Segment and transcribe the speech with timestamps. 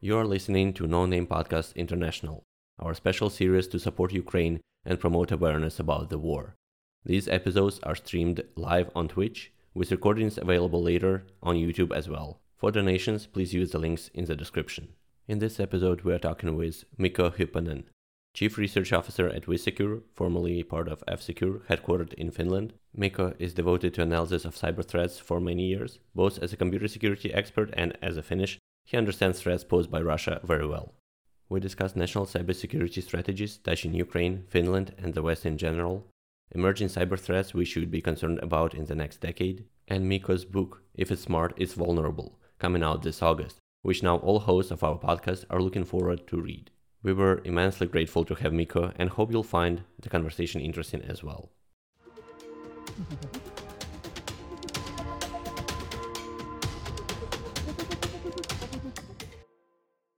[0.00, 2.42] You are listening to No Name Podcast International,
[2.80, 6.56] our special series to support Ukraine and promote awareness about the war.
[7.04, 12.40] These episodes are streamed live on Twitch, with recordings available later on YouTube as well.
[12.58, 14.88] For donations, please use the links in the description.
[15.28, 17.84] In this episode, we are talking with Mikko Hyppönen,
[18.34, 22.72] Chief Research Officer at WithSecure, formerly part of F-Secure, headquartered in Finland.
[22.94, 26.88] Mikko is devoted to analysis of cyber threats for many years, both as a computer
[26.88, 30.94] security expert and as a Finnish he understands threats posed by Russia very well.
[31.48, 36.06] We discuss national cybersecurity strategies touching Ukraine, Finland, and the West in general,
[36.50, 40.82] emerging cyber threats we should be concerned about in the next decade, and Mikko's book,
[40.94, 44.98] If It's Smart, It's Vulnerable, coming out this August, which now all hosts of our
[44.98, 46.70] podcast are looking forward to read.
[47.02, 51.22] We were immensely grateful to have Miko and hope you'll find the conversation interesting as
[51.22, 51.50] well.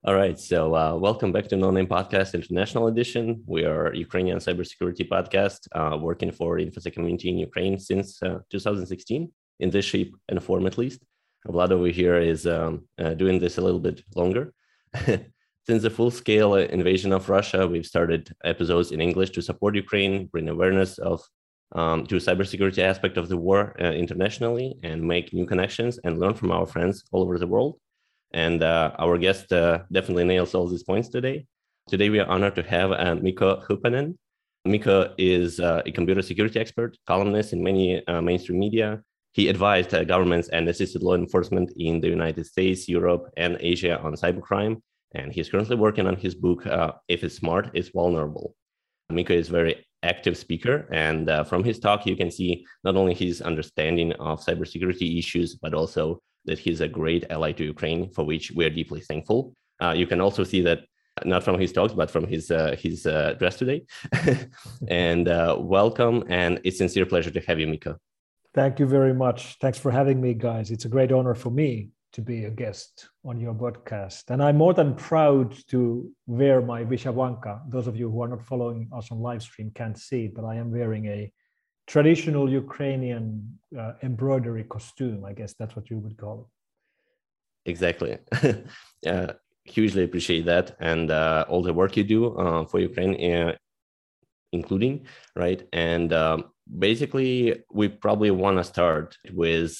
[0.06, 3.42] All right, so uh, welcome back to No Name Podcast International Edition.
[3.46, 9.32] We are Ukrainian cybersecurity podcast uh, working for InfoSec community in Ukraine since uh, 2016,
[9.60, 11.00] in this shape and form at least.
[11.46, 14.52] Vlad over here is um, uh, doing this a little bit longer.
[15.66, 20.48] since the full-scale invasion of Russia, we've started episodes in English to support Ukraine, bring
[20.48, 21.22] awareness of
[21.74, 26.34] um, to cybersecurity aspect of the war uh, internationally, and make new connections and learn
[26.34, 27.78] from our friends all over the world.
[28.32, 31.46] And uh, our guest uh, definitely nails all these points today.
[31.88, 34.16] Today, we are honored to have uh, Mikko Hyppönen.
[34.64, 39.02] Mikko is uh, a computer security expert, columnist in many uh, mainstream media.
[39.32, 44.14] He advised governments and assisted law enforcement in the United States, Europe, and Asia on
[44.14, 44.80] cybercrime.
[45.14, 46.62] And he's currently working on his book,
[47.08, 48.54] If It's Smart, It's Vulnerable.
[49.14, 50.86] Mikko is a very active speaker.
[50.92, 55.54] And uh, from his talk, you can see not only his understanding of cybersecurity issues,
[55.54, 59.54] but also that he's a great ally to Ukraine, for which we are deeply thankful.
[59.82, 60.80] Uh, you can also see that
[61.24, 63.86] not from his talks, but from his uh, his uh, dress today.
[64.88, 67.96] and uh, welcome, and it's sincere pleasure to have you, Mikko.
[68.52, 69.56] Thank you very much.
[69.60, 70.70] Thanks for having me, guys.
[70.70, 74.30] It's a great honor for me to be a guest on your podcast.
[74.30, 77.68] And I'm more than proud to wear my Vyshyvanka.
[77.68, 80.44] Those of you who are not following us on live stream can't see it, but
[80.44, 81.32] I am wearing a
[81.86, 85.24] traditional Ukrainian uh, embroidery costume.
[85.24, 87.70] I guess that's what you would call it.
[87.70, 88.18] Exactly.
[89.06, 89.32] uh,
[89.64, 93.54] hugely appreciate that and uh, all the work you do uh, for Ukraine, uh,
[94.52, 95.66] including right.
[95.72, 96.44] And um,
[96.78, 99.74] basically, we probably want to start with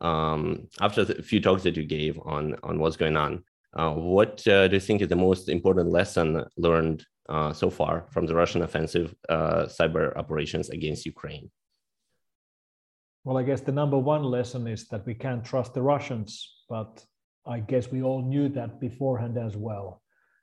[0.00, 3.44] um, after a few talks that you gave on on what's going on.
[3.76, 8.26] Uh, what do you think is the most important lesson learned uh, so far from
[8.26, 11.50] the Russian offensive uh, cyber operations against Ukraine?
[13.24, 17.04] Well, I guess the number one lesson is that we can't trust the Russians, but
[17.46, 20.02] I guess we all knew that beforehand as well.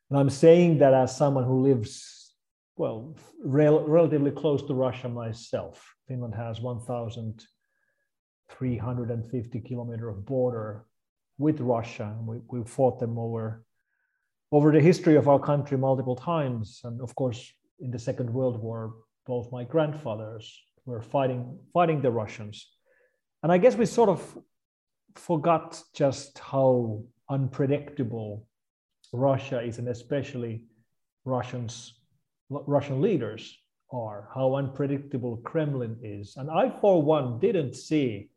[0.10, 2.34] And I'm saying that as someone who lives,
[2.76, 5.96] well, rel- relatively close to Russia myself.
[6.08, 6.60] Finland has
[8.58, 10.86] 1,350 kilometer of border
[11.38, 12.16] with Russia.
[12.26, 13.64] We, we fought them over
[14.52, 16.82] over the history of our country multiple times.
[16.84, 18.96] And of course, in the Second World War,
[19.26, 22.68] both my grandfathers were fighting, fighting the Russians.
[23.44, 24.38] And I guess we sort of
[25.16, 28.48] forgot just how unpredictable
[29.14, 30.64] Russia is, and especially
[31.26, 31.94] Russians,
[32.50, 33.58] Russian leaders
[33.92, 36.36] are, how unpredictable Kremlin is.
[36.38, 38.31] And I, for one, didn't see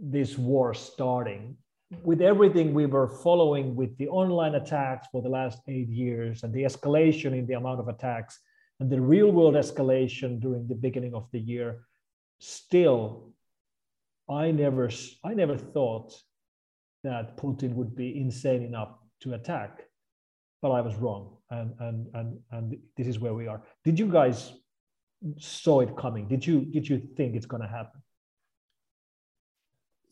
[0.00, 1.56] this war starting
[2.02, 6.52] with everything we were following with the online attacks for the last eight years and
[6.52, 8.40] the escalation in the amount of attacks
[8.82, 11.84] and the real world escalation during the beginning of the year,
[12.40, 13.32] still,
[14.28, 14.90] I never,
[15.22, 16.12] I never thought
[17.04, 19.82] that Putin would be insane enough to attack,
[20.60, 23.62] but I was wrong, and and and and this is where we are.
[23.84, 24.52] Did you guys
[25.38, 26.26] saw it coming?
[26.26, 28.01] Did you did you think it's going to happen?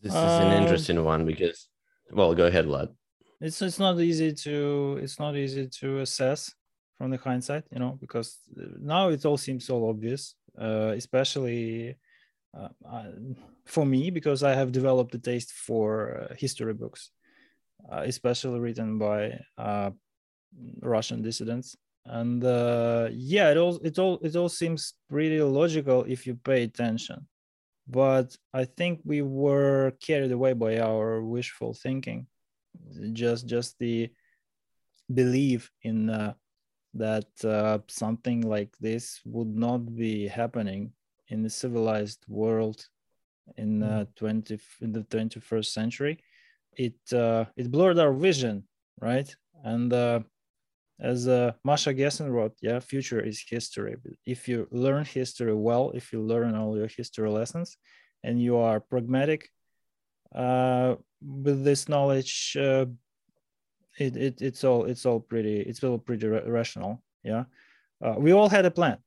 [0.02, 1.68] This is an um, interesting one because,
[2.10, 2.88] well, go ahead, Vlad.
[3.40, 6.54] It's it's not easy to it's not easy to assess
[6.96, 8.38] from the hindsight, you know, because
[8.80, 11.96] now it all seems so obvious, uh, especially
[12.56, 12.68] uh,
[13.66, 17.10] for me because I have developed a taste for uh, history books,
[17.90, 19.90] uh, especially written by uh,
[20.80, 21.76] Russian dissidents.
[22.06, 26.62] And uh, yeah, it all it all it all seems pretty logical if you pay
[26.62, 27.26] attention
[27.90, 32.26] but i think we were carried away by our wishful thinking
[33.12, 34.08] just just the
[35.12, 36.32] belief in uh,
[36.94, 40.92] that uh, something like this would not be happening
[41.28, 42.86] in the civilized world
[43.56, 46.18] in uh, 20 in the 21st century.
[46.76, 48.64] It uh, it blurred our vision
[49.00, 49.34] right?
[49.64, 50.20] And uh,
[51.00, 53.96] as uh, Masha Gessen wrote, yeah, future is history.
[54.26, 57.76] If you learn history well, if you learn all your history lessons,
[58.22, 59.48] and you are pragmatic
[60.34, 62.86] uh, with this knowledge, uh,
[63.98, 67.02] it, it it's all it's all pretty it's all pretty rational.
[67.22, 67.44] Yeah,
[68.04, 68.98] uh, we all had a plan.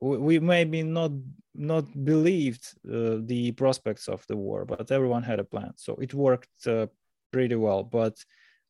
[0.00, 1.12] We, we maybe not
[1.54, 6.14] not believed uh, the prospects of the war, but everyone had a plan, so it
[6.14, 6.86] worked uh,
[7.32, 7.82] pretty well.
[7.82, 8.16] But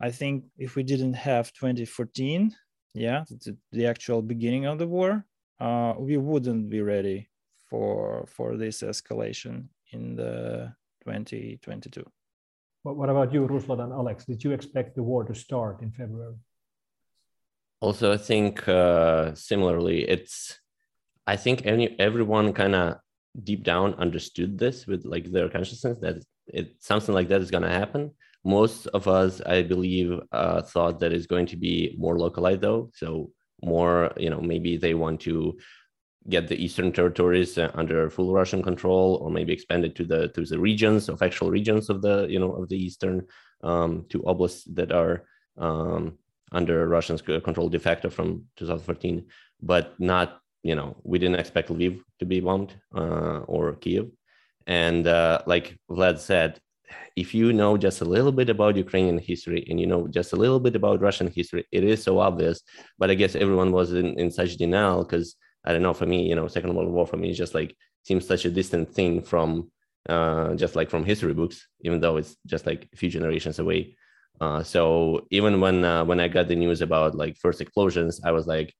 [0.00, 2.54] I think if we didn't have 2014,
[2.94, 5.24] yeah, the, the actual beginning of the war,
[5.60, 7.28] uh, we wouldn't be ready
[7.68, 10.72] for for this escalation in the
[11.04, 12.04] 2022.
[12.82, 14.24] But what about you, Ruslan and Alex?
[14.24, 16.36] Did you expect the war to start in February?
[17.80, 20.58] Also, I think uh, similarly, it's.
[21.26, 22.96] I think any everyone kind of
[23.44, 27.62] deep down understood this with like their consciousness that it something like that is going
[27.62, 28.10] to happen
[28.44, 32.90] most of us, I believe, uh, thought that it's going to be more localized, though.
[32.94, 33.32] So
[33.62, 35.58] more, you know, maybe they want to
[36.28, 40.28] get the eastern territories uh, under full Russian control, or maybe expand it to the
[40.28, 43.26] to the regions of actual regions of the you know of the eastern
[43.62, 45.24] um, to oblasts that are
[45.56, 46.18] um,
[46.52, 49.26] under Russian control de facto from 2014,
[49.62, 54.10] but not you know we didn't expect Lviv to be bombed uh, or Kiev,
[54.66, 56.60] and uh, like Vlad said,
[57.16, 60.36] if you know just a little bit about Ukrainian history and you know just a
[60.36, 62.62] little bit about Russian history, it is so obvious.
[62.98, 66.28] But I guess everyone was in, in such denial because I don't know, for me,
[66.28, 69.22] you know, Second World War for me is just like seems such a distant thing
[69.22, 69.70] from
[70.08, 73.96] uh, just like from history books, even though it's just like a few generations away.
[74.40, 78.32] Uh, so even when uh, when I got the news about like first explosions, I
[78.32, 78.72] was like,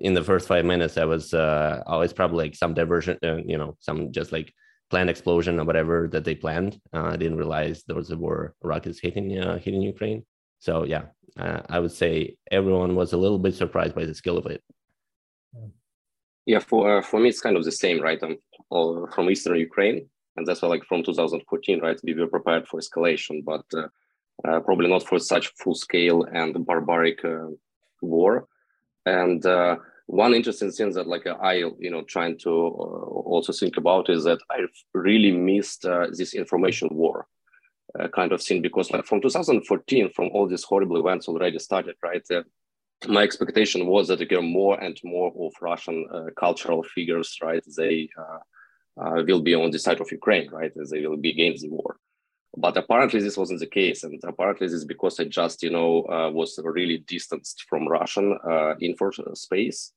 [0.00, 3.58] in the first five minutes, I was uh, always probably like some diversion, uh, you
[3.58, 4.52] know, some just like
[4.94, 6.80] planned explosion or whatever that they planned.
[6.94, 10.20] Uh, I didn't realize there was a war rockets hitting uh, hitting Ukraine.
[10.66, 11.04] So yeah,
[11.36, 12.12] uh, I would say
[12.58, 14.60] everyone was a little bit surprised by the skill of it.
[16.46, 18.20] Yeah, for uh, for me it's kind of the same, right?
[18.22, 18.36] I'm
[18.70, 19.98] all from eastern Ukraine,
[20.36, 21.98] and that's why like from 2014, right?
[22.04, 23.88] We were prepared for escalation, but uh,
[24.48, 27.18] uh, probably not for such full scale and barbaric
[28.00, 28.46] war.
[29.06, 29.42] And
[30.06, 34.24] one interesting thing that like I you know trying to uh, also think about is
[34.24, 34.58] that I
[34.92, 37.26] really missed uh, this information war
[37.98, 41.96] uh, kind of thing because like from 2014 from all these horrible events already started
[42.02, 42.24] right?
[42.30, 42.42] Uh,
[43.08, 47.62] my expectation was that there more and more of Russian uh, cultural figures right?
[47.76, 50.72] They uh, will be on the side of Ukraine right?
[50.90, 51.96] They will be against the war
[52.56, 56.04] but apparently this wasn't the case and apparently this is because i just you know
[56.04, 59.92] uh, was really distanced from russian uh, info space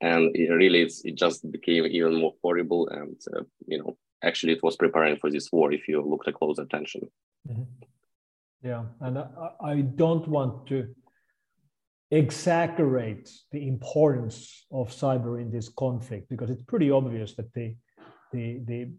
[0.00, 4.62] and it really it just became even more horrible and uh, you know actually it
[4.62, 7.02] was preparing for this war if you looked at close attention
[7.48, 7.62] mm-hmm.
[8.62, 9.26] yeah and I,
[9.60, 10.94] I don't want to
[12.10, 17.74] exaggerate the importance of cyber in this conflict because it's pretty obvious that the
[18.32, 18.90] the the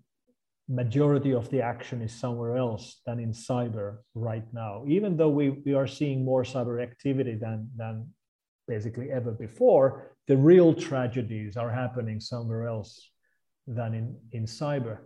[0.68, 4.84] majority of the action is somewhere else than in cyber right now.
[4.88, 8.08] Even though we, we are seeing more cyber activity than, than
[8.68, 13.12] basically ever before, the real tragedies are happening somewhere else
[13.68, 15.00] than in, in cyber.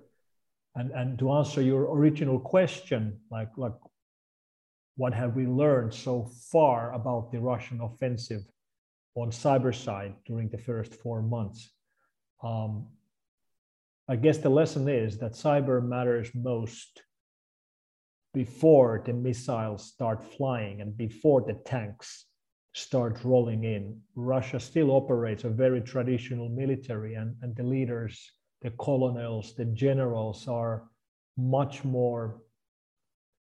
[0.75, 3.73] And, and to answer your original question, like, like
[4.95, 8.43] what have we learned so far about the Russian offensive
[9.15, 11.69] on cyber side during the first four months?
[12.41, 12.87] Um,
[14.09, 17.03] I guess the lesson is that cyber matters most
[18.33, 22.25] before the missiles start flying and before the tanks
[22.73, 24.01] start rolling in.
[24.15, 28.31] Russia still operates a very traditional military, and, and the leaders,
[28.63, 30.89] the colonels, the generals are
[31.37, 32.41] much more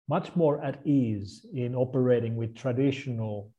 [0.09, 3.49] much more at ease in operating with traditional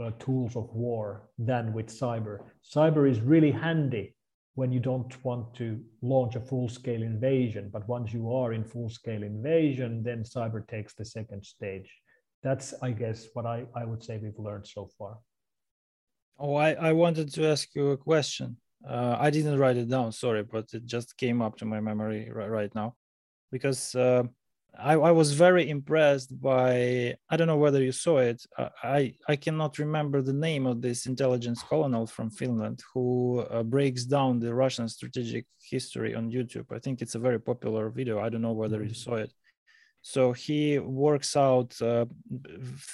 [0.00, 2.38] uh, tools of war than with cyber.
[2.62, 4.15] Cyber is really handy
[4.56, 7.70] when you don't want to launch a full-scale invasion.
[7.70, 11.90] But once you are in full-scale invasion, then cyber takes the second stage.
[12.42, 15.18] That's, I guess, what I, I would say we've learned so far.
[16.38, 18.56] Oh, I, I wanted to ask you a question.
[18.88, 22.30] Uh, I didn't write it down, sorry, but it just came up to my memory
[22.32, 22.94] right, right now.
[23.52, 24.22] Because uh,
[24.78, 28.44] I, I was very impressed by i don't know whether you saw it
[28.82, 34.04] i i cannot remember the name of this intelligence colonel from finland who uh, breaks
[34.04, 38.28] down the russian strategic history on youtube i think it's a very popular video i
[38.28, 39.10] don't know whether you mm-hmm.
[39.10, 39.32] saw it
[40.02, 42.04] so he works out uh,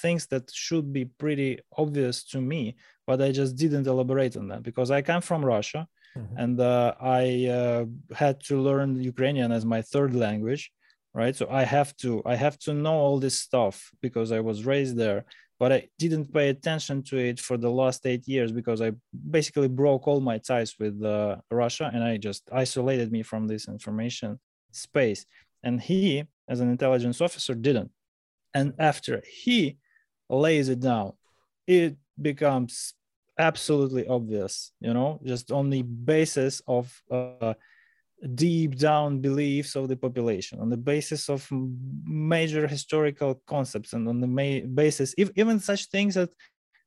[0.01, 2.75] things that should be pretty obvious to me
[3.05, 5.87] but i just didn't elaborate on that because i come from russia
[6.17, 6.37] mm-hmm.
[6.37, 7.85] and uh, I uh,
[8.15, 10.71] had to learn Ukrainian as my third language,
[11.13, 11.35] right?
[11.35, 14.97] So I have to I have to know all this stuff because I was raised
[14.97, 15.25] there,
[15.59, 18.93] but I didn't pay attention to it for the last eight years because I
[19.29, 23.67] basically broke all my ties with uh, Russia and I just isolated me from this
[23.67, 24.39] information
[24.71, 25.25] space.
[25.63, 27.91] And he, as an intelligence officer, didn't.
[28.53, 29.77] And after he
[30.29, 31.13] lays it down,
[31.67, 32.93] it becomes
[33.39, 37.53] absolutely obvious you know just on the basis of uh,
[38.35, 41.47] deep down beliefs of the population on the basis of
[42.05, 46.29] major historical concepts and on the basis if, even such things as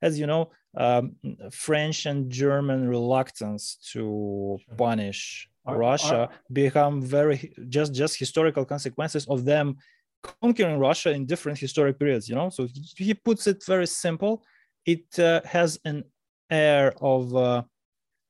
[0.02, 1.14] as you know um,
[1.50, 4.76] french and german reluctance to sure.
[4.76, 9.76] punish are, russia are, become very just just historical consequences of them
[10.40, 12.66] conquering russia in different historic periods you know so
[12.96, 14.42] he, he puts it very simple
[14.86, 16.04] it uh, has an
[16.50, 17.62] air of uh,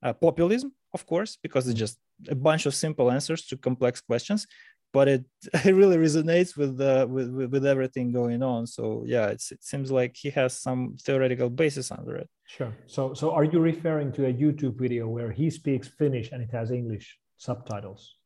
[0.03, 1.99] uh, populism, of course, because it's just
[2.29, 4.47] a bunch of simple answers to complex questions.
[4.93, 5.25] But it,
[5.65, 8.67] it really resonates with, uh, with with everything going on.
[8.67, 12.29] So yeah, it seems like he has some theoretical basis under it.
[12.47, 12.73] Sure.
[12.87, 16.51] So so are you referring to a YouTube video where he speaks Finnish and it
[16.53, 18.17] has English subtitles?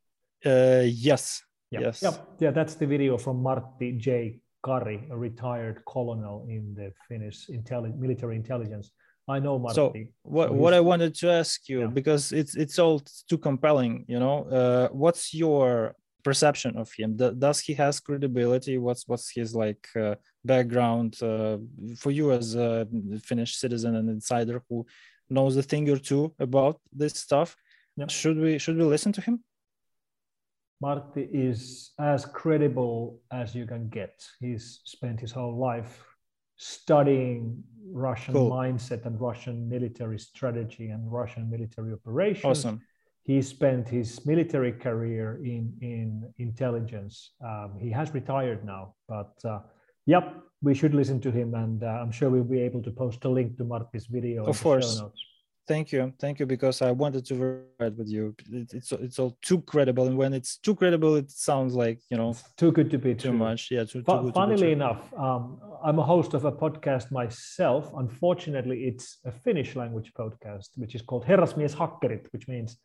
[0.45, 1.43] Uh, yes.
[1.71, 1.81] Yeah.
[1.81, 2.03] Yes.
[2.03, 2.17] Yeah.
[2.39, 2.51] Yeah.
[2.51, 4.41] That's the video from Martti J.
[4.65, 8.91] Kari, a retired colonel in the Finnish intelli- military intelligence.
[9.29, 9.75] I know Martti.
[9.75, 11.87] So what what I wanted to ask you yeah.
[11.87, 14.45] because it's it's all too compelling, you know.
[14.45, 17.17] Uh, what's your perception of him?
[17.17, 18.79] Does he has credibility?
[18.79, 21.59] What's what's his like uh, background uh,
[21.97, 22.87] for you as a
[23.23, 24.87] Finnish citizen and insider who
[25.29, 27.57] knows a thing or two about this stuff?
[27.97, 28.09] Yeah.
[28.09, 29.45] Should we should we listen to him?
[30.83, 34.25] Martti is as credible as you can get.
[34.41, 36.03] He's spent his whole life
[36.61, 38.51] studying Russian cool.
[38.51, 42.45] mindset and Russian military strategy and Russian military operations.
[42.45, 42.83] Awesome.
[43.23, 47.33] He spent his military career in in intelligence.
[47.43, 49.61] Um, he has retired now, but uh,
[50.07, 50.25] yep,
[50.63, 53.29] we should listen to him, and uh, I'm sure we'll be able to post a
[53.29, 54.45] link to Martti's video.
[54.45, 55.01] Of course.
[55.69, 58.35] Thank you, thank you, because I wanted to write with you.
[58.51, 62.17] It, it's it's all too credible, and when it's too credible, it sounds like you
[62.17, 63.39] know too good to be too true.
[63.39, 63.69] much.
[63.71, 67.93] Yeah, too, too Funnily enough, um, I'm a host of a podcast myself.
[67.97, 72.77] Unfortunately, it's a Finnish language podcast, which is called Herrasmies Hakkerit, which means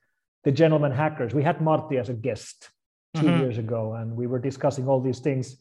[0.43, 1.33] the gentleman hackers.
[1.33, 2.69] We had Martti as a guest
[3.15, 3.39] 2 mm-hmm.
[3.39, 5.57] years ago, and we were discussing all these things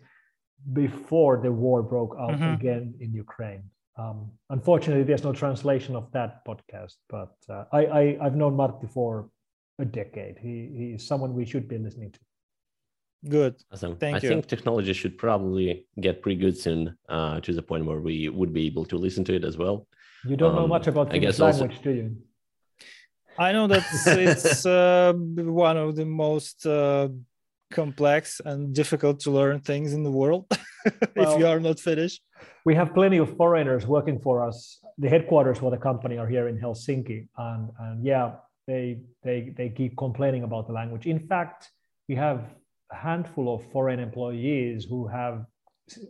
[0.72, 2.54] before the war broke out mm-hmm.
[2.54, 3.64] again in Ukraine.
[3.96, 8.90] Um, unfortunately, there's no translation of that podcast, but uh, I, I, have known Martti
[8.90, 9.30] for
[9.78, 10.36] a decade.
[10.38, 12.18] He, he is someone we should be listening to.
[13.28, 13.54] Good.
[13.72, 13.96] Awesome.
[13.96, 14.28] Thank I you.
[14.28, 18.52] think technology should probably get pretty good soon uh, to the point where we would
[18.52, 19.86] be able to listen to it as well.
[20.24, 21.82] You don't um, know much about Finnish language, also...
[21.82, 22.16] do you?
[23.38, 27.08] I know that it's uh, one of the most uh,
[27.74, 30.46] complex and difficult to learn things in the world
[31.16, 32.20] well, if you are not Finnish.
[32.64, 34.78] We have plenty of foreigners working for us.
[34.98, 38.26] The headquarters for the company are here in Helsinki, and, and yeah,
[38.66, 41.06] they they they keep complaining about the language.
[41.06, 41.70] In fact,
[42.08, 42.38] we have
[42.92, 45.44] a handful of foreign employees who have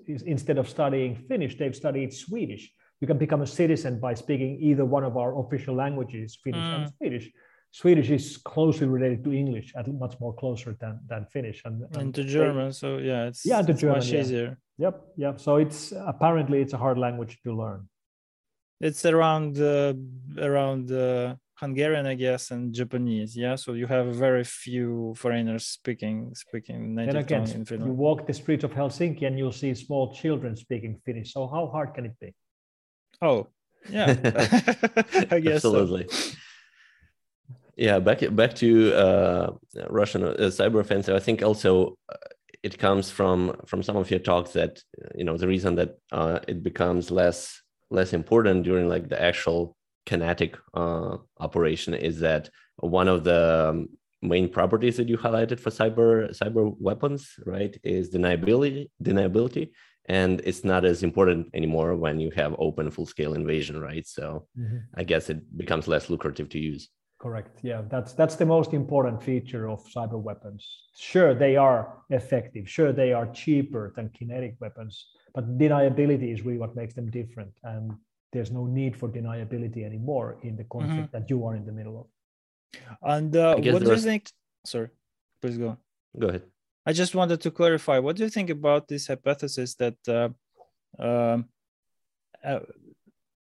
[0.06, 2.70] instead of studying Finnish, they've studied Swedish.
[3.00, 6.74] You can become a citizen by speaking either one of our official languages, Finnish mm.
[6.76, 7.30] and Swedish.
[7.74, 11.96] Swedish is closely related to English, at much more closer than than Finnish, and, and,
[11.96, 12.68] and to German.
[12.68, 14.20] They, so yeah, it's yeah, to it's German, much yeah.
[14.20, 14.58] easier.
[14.78, 15.40] Yep, yep.
[15.40, 17.88] So it's apparently it's a hard language to learn.
[18.80, 19.94] It's around uh,
[20.38, 23.36] around uh, Hungarian, I guess, and Japanese.
[23.36, 27.90] Yeah, so you have very few foreigners speaking speaking native and again, in Finland.
[27.90, 31.32] You walk the streets of Helsinki and you'll see small children speaking Finnish.
[31.32, 32.30] So how hard can it be?
[33.20, 33.48] Oh,
[33.90, 34.06] yeah,
[35.36, 36.06] I guess absolutely.
[36.08, 36.36] So
[37.76, 39.50] yeah back back to uh,
[39.88, 41.14] russian uh, cyber offensive.
[41.14, 42.16] I think also uh,
[42.62, 44.82] it comes from from some of your talks that
[45.14, 49.76] you know the reason that uh, it becomes less less important during like the actual
[50.06, 53.88] kinetic uh, operation is that one of the um,
[54.22, 59.70] main properties that you highlighted for cyber cyber weapons right is deniability deniability
[60.06, 64.06] and it's not as important anymore when you have open full scale invasion right?
[64.06, 64.78] So mm-hmm.
[64.94, 66.88] i guess it becomes less lucrative to use
[67.24, 67.60] Correct.
[67.62, 70.60] Yeah, that's that's the most important feature of cyber weapons.
[70.94, 72.68] Sure, they are effective.
[72.68, 74.92] Sure, they are cheaper than kinetic weapons,
[75.34, 77.54] but deniability is really what makes them different.
[77.62, 77.92] And
[78.30, 81.16] there's no need for deniability anymore in the conflict mm-hmm.
[81.16, 82.06] that you are in the middle of.
[83.16, 84.30] And uh, what do you think?
[84.66, 84.90] Sorry,
[85.40, 85.78] please go.
[86.18, 86.42] Go ahead.
[86.84, 88.00] I just wanted to clarify.
[88.00, 90.28] What do you think about this hypothesis that uh,
[91.02, 91.48] um,
[92.44, 92.60] uh,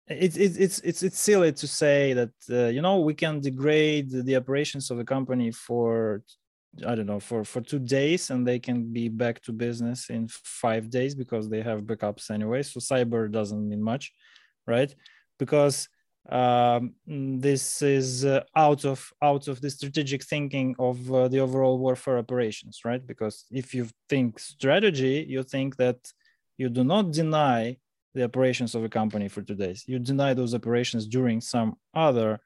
[0.09, 4.35] it's it's it's it's silly to say that uh, you know we can degrade the
[4.35, 6.23] operations of a company for
[6.85, 10.27] I don't know for for two days and they can be back to business in
[10.27, 12.63] five days because they have backups anyway.
[12.63, 14.13] So cyber doesn't mean much,
[14.65, 14.93] right?
[15.37, 15.87] Because
[16.29, 21.77] um, this is uh, out of out of the strategic thinking of uh, the overall
[21.77, 23.05] warfare operations, right?
[23.05, 25.97] Because if you think strategy, you think that
[26.57, 27.77] you do not deny
[28.13, 29.83] the operations of a company for two days.
[29.87, 32.39] You deny those operations during some other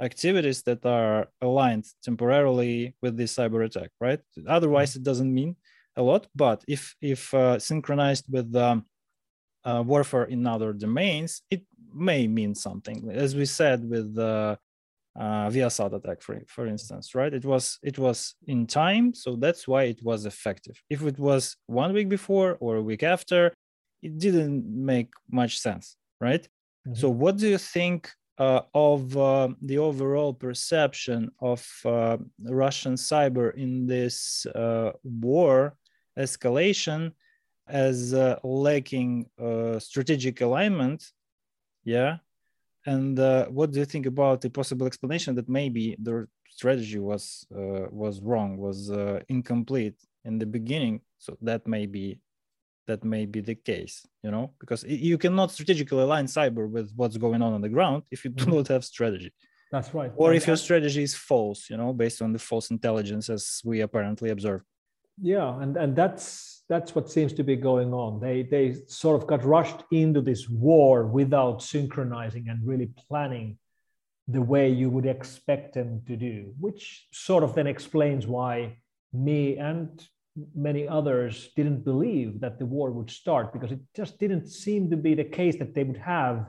[0.00, 4.20] activities that are aligned temporarily with the cyber attack, right?
[4.46, 5.56] Otherwise, it doesn't mean
[5.96, 6.26] a lot.
[6.34, 8.86] But if if uh, synchronized with um,
[9.64, 11.62] uh, warfare in other domains, it
[11.92, 13.10] may mean something.
[13.12, 14.58] As we said with the
[15.18, 17.32] uh, Viasat attack, for for instance, right?
[17.34, 20.80] It was it was in time, so that's why it was effective.
[20.88, 23.52] If it was one week before or a week after,
[24.02, 26.42] it didn't make much sense, right?
[26.86, 26.94] Mm-hmm.
[26.94, 33.54] So, what do you think uh, of uh, the overall perception of uh, Russian cyber
[33.54, 35.76] in this uh, war
[36.18, 37.12] escalation
[37.68, 41.04] as uh, lacking uh, strategic alignment?
[41.84, 42.16] Yeah.
[42.86, 43.18] And
[43.54, 48.56] what do you think about the possible explanation that maybe the strategy was was wrong,
[48.56, 48.88] was
[49.28, 51.02] incomplete in the beginning?
[51.18, 52.20] So that may be
[52.90, 53.94] that may be the case
[54.24, 54.46] you know?
[54.60, 58.30] Because you cannot strategically align cyber with what's going on on the ground if you
[58.30, 58.56] do mm-hmm.
[58.56, 59.32] not have strategy.
[59.72, 60.12] That's right.
[60.16, 63.76] Or if your strategy is false you know based on the false intelligence as we
[63.80, 64.62] apparently observe.
[65.34, 66.24] Yeah and and that's
[66.72, 68.10] that's what seems to be going on.
[68.26, 68.66] They they
[69.02, 73.58] sort of got rushed into this war without synchronizing and really planning
[74.28, 78.54] the way you would expect them to do which sort of then explains why
[79.12, 79.90] me and
[80.54, 84.96] many others didn't believe that the war would start because it just didn't seem to
[84.96, 86.46] be the case that they would have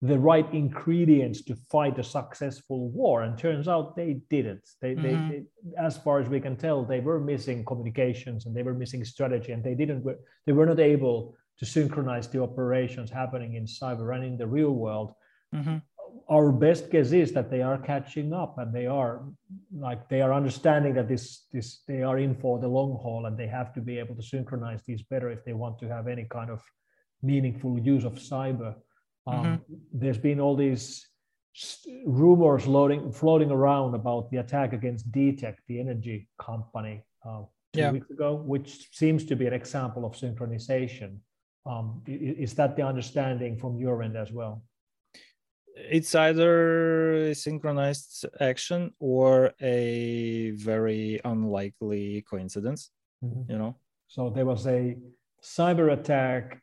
[0.00, 3.22] the right ingredients to fight a successful war.
[3.22, 4.68] And turns out they didn't.
[4.80, 5.28] They, mm-hmm.
[5.28, 5.42] they, they,
[5.78, 9.52] as far as we can tell they were missing communications and they were missing strategy
[9.52, 10.04] and they didn't
[10.46, 14.72] they were not able to synchronize the operations happening in cyber and in the real
[14.72, 15.12] world.
[15.54, 15.76] Mm-hmm
[16.28, 19.22] our best guess is that they are catching up and they are
[19.74, 23.36] like they are understanding that this this they are in for the long haul and
[23.36, 26.24] they have to be able to synchronize these better if they want to have any
[26.24, 26.60] kind of
[27.22, 28.74] meaningful use of cyber
[29.26, 29.74] um, mm-hmm.
[29.92, 31.06] there's been all these
[32.06, 37.92] rumors loading floating around about the attack against DTEK, the energy company uh, two yeah.
[37.92, 41.18] weeks ago which seems to be an example of synchronization
[41.66, 44.62] um, is that the understanding from your end as well
[45.76, 52.90] it's either a synchronized action or a very unlikely coincidence
[53.24, 53.50] mm-hmm.
[53.50, 53.76] you know?
[54.08, 54.96] So there was a
[55.42, 56.60] cyber attack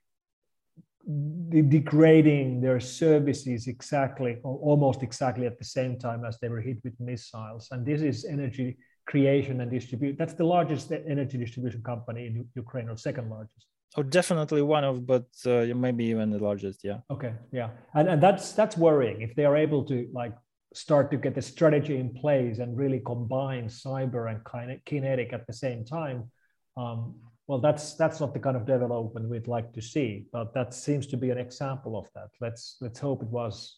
[1.50, 6.78] degrading their services exactly or almost exactly at the same time as they were hit
[6.84, 7.68] with missiles.
[7.72, 12.88] And this is energy creation and distribute that's the largest energy distribution company in ukraine
[12.88, 13.66] or second largest
[13.98, 16.84] Oh, definitely one of, but uh, maybe even the largest.
[16.84, 17.00] Yeah.
[17.10, 17.34] Okay.
[17.52, 20.36] Yeah, and and that's that's worrying if they are able to like
[20.74, 25.54] start to get the strategy in place and really combine cyber and kinetic at the
[25.54, 26.32] same time.
[26.78, 27.16] Um,
[27.48, 31.08] well, that's that's not the kind of development we'd like to see, but that seems
[31.08, 32.30] to be an example of that.
[32.40, 33.76] Let's let's hope it was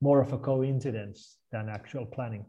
[0.00, 2.44] more of a coincidence than actual planning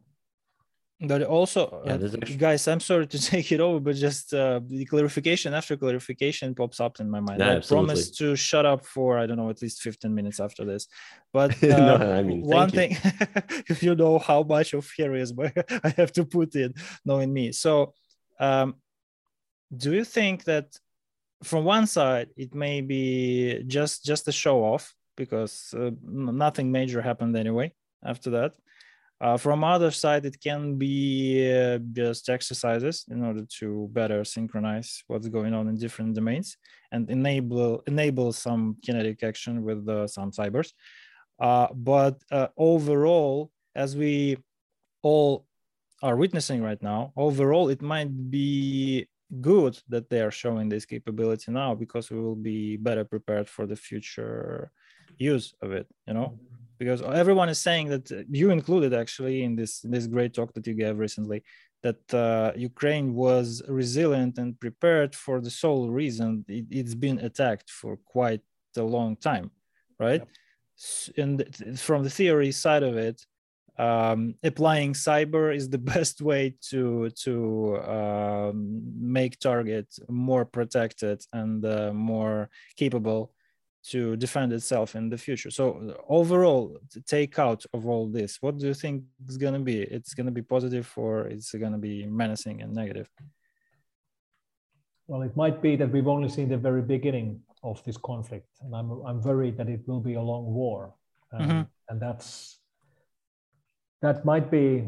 [1.02, 4.86] but also yeah, uh, guys i'm sorry to take it over but just uh, the
[4.86, 7.40] clarification after clarification pops up in my mind.
[7.40, 7.88] Yeah, i absolutely.
[7.88, 10.88] promise to shut up for i don't know at least 15 minutes after this.
[11.34, 12.98] But uh, no, I mean, one thing
[13.68, 15.38] if you know how much of heroism
[15.84, 17.52] i have to put in knowing me.
[17.52, 17.94] So
[18.40, 18.76] um,
[19.76, 20.78] do you think that
[21.44, 27.02] from one side it may be just just a show off because uh, nothing major
[27.02, 28.54] happened anyway after that
[29.22, 35.04] uh, from other side, it can be uh, just exercises in order to better synchronize
[35.08, 36.58] what's going on in different domains
[36.92, 40.74] and enable enable some kinetic action with uh, some cybers.
[41.40, 44.38] Uh, but uh, overall, as we
[45.02, 45.46] all
[46.04, 49.08] are witnessing right now, overall, it might be
[49.40, 53.66] good that they are showing this capability now because we will be better prepared for
[53.66, 54.72] the future
[55.18, 55.88] use of it.
[56.06, 56.38] You know
[56.78, 60.68] because everyone is saying that uh, you included actually in this this great talk that
[60.68, 61.44] you gave recently
[61.86, 67.70] that uh, Ukraine was resilient and prepared for the sole reason it, has been attacked
[67.70, 68.42] for quite
[68.76, 69.52] a long time,
[70.00, 70.22] right?
[70.22, 71.18] Yep.
[71.24, 73.18] And from the theory side of it,
[73.78, 78.82] um, applying cyber is the best way to to um,
[79.20, 83.35] make target more protected and uh, more capable
[83.92, 85.52] to defend itself in the future.
[85.52, 89.82] So overall, the takeout of all this, what do you think is going to be?
[89.82, 93.10] It's going to be positive or it's going to be menacing and negative?
[95.08, 98.76] Well, it might be that we've only seen the very beginning of this conflict, and
[98.76, 100.96] I'm I'm worried that it will be a long war,
[101.32, 101.62] mm-hmm.
[101.90, 102.60] and that's
[104.02, 104.88] that might be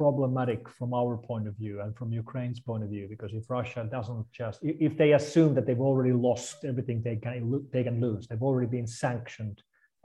[0.00, 3.82] problematic from our point of view and from Ukraine's point of view, because if Russia
[3.96, 7.34] doesn't just, if they assume that they've already lost everything they can,
[7.74, 9.58] they can lose, they've already been sanctioned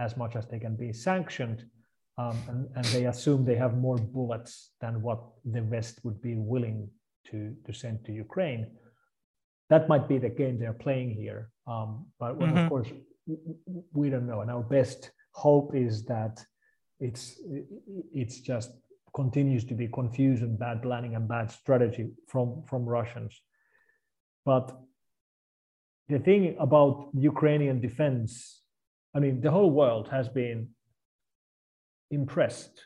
[0.06, 1.60] as much as they can be sanctioned,
[2.22, 5.20] um, and, and they assume they have more bullets than what
[5.56, 6.80] the West would be willing
[7.30, 8.64] to, to send to Ukraine.
[9.70, 11.42] That might be the game they're playing here.
[11.74, 12.58] Um, but mm-hmm.
[12.58, 12.90] of course,
[14.00, 14.42] we don't know.
[14.44, 15.12] And our best
[15.46, 16.36] hope is that
[17.08, 17.24] it's
[18.22, 18.72] it's just
[19.14, 23.40] continues to be confusion, bad planning, and bad strategy from, from Russians.
[24.46, 24.76] But
[26.10, 28.62] the thing about Ukrainian defense,
[29.16, 30.70] I mean, the whole world has been
[32.10, 32.86] impressed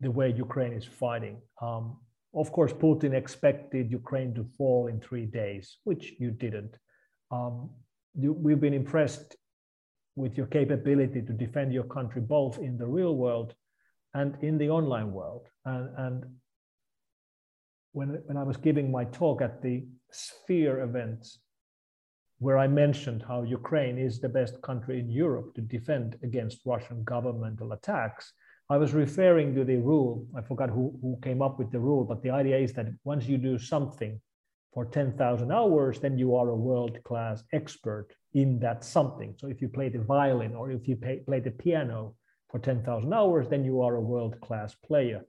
[0.00, 1.40] the way Ukraine is fighting.
[1.62, 1.96] Um,
[2.34, 6.76] of course, Putin expected Ukraine to fall in three days, which you didn't.
[7.30, 7.70] Um,
[8.14, 9.36] you, we've been impressed
[10.16, 13.54] with your capability to defend your country both in the real world
[14.16, 15.46] and in the online world.
[15.66, 16.24] And, and
[17.92, 21.38] when, when I was giving my talk at the Sphere events,
[22.38, 27.04] where I mentioned how Ukraine is the best country in Europe to defend against Russian
[27.04, 28.32] governmental attacks,
[28.70, 30.26] I was referring to the rule.
[30.36, 33.26] I forgot who, who came up with the rule, but the idea is that once
[33.26, 34.20] you do something
[34.72, 39.34] for 10,000 hours, then you are a world class expert in that something.
[39.38, 42.14] So if you play the violin or if you play, play the piano,
[42.56, 45.22] for 10,000 hours, then you are a world-class player.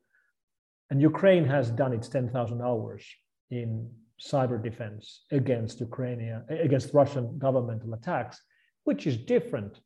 [0.89, 3.03] And Ukraine has done its 10,000 hours
[3.51, 8.41] in cyber defense against Ukraine, against Russian governmental attacks,
[8.85, 9.81] which is different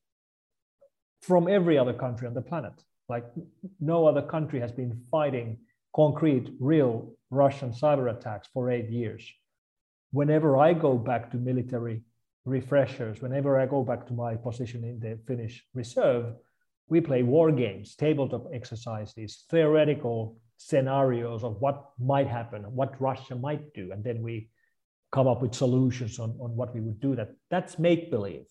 [1.21, 2.73] from every other country on the planet.
[3.10, 3.25] Like
[3.80, 5.58] no other country has been fighting
[5.95, 6.93] concrete, real
[7.32, 9.23] Russian cyber attacks for eight years.
[10.12, 12.04] Whenever I go back to military
[12.45, 16.36] refreshers, whenever I go back to my position in the Finnish reserve,
[16.91, 23.73] we play war games, tabletop exercises, theoretical scenarios of what might happen, what Russia might
[23.73, 24.49] do, and then we
[25.13, 27.15] come up with solutions on, on what we would do.
[27.15, 28.45] That that's make believe.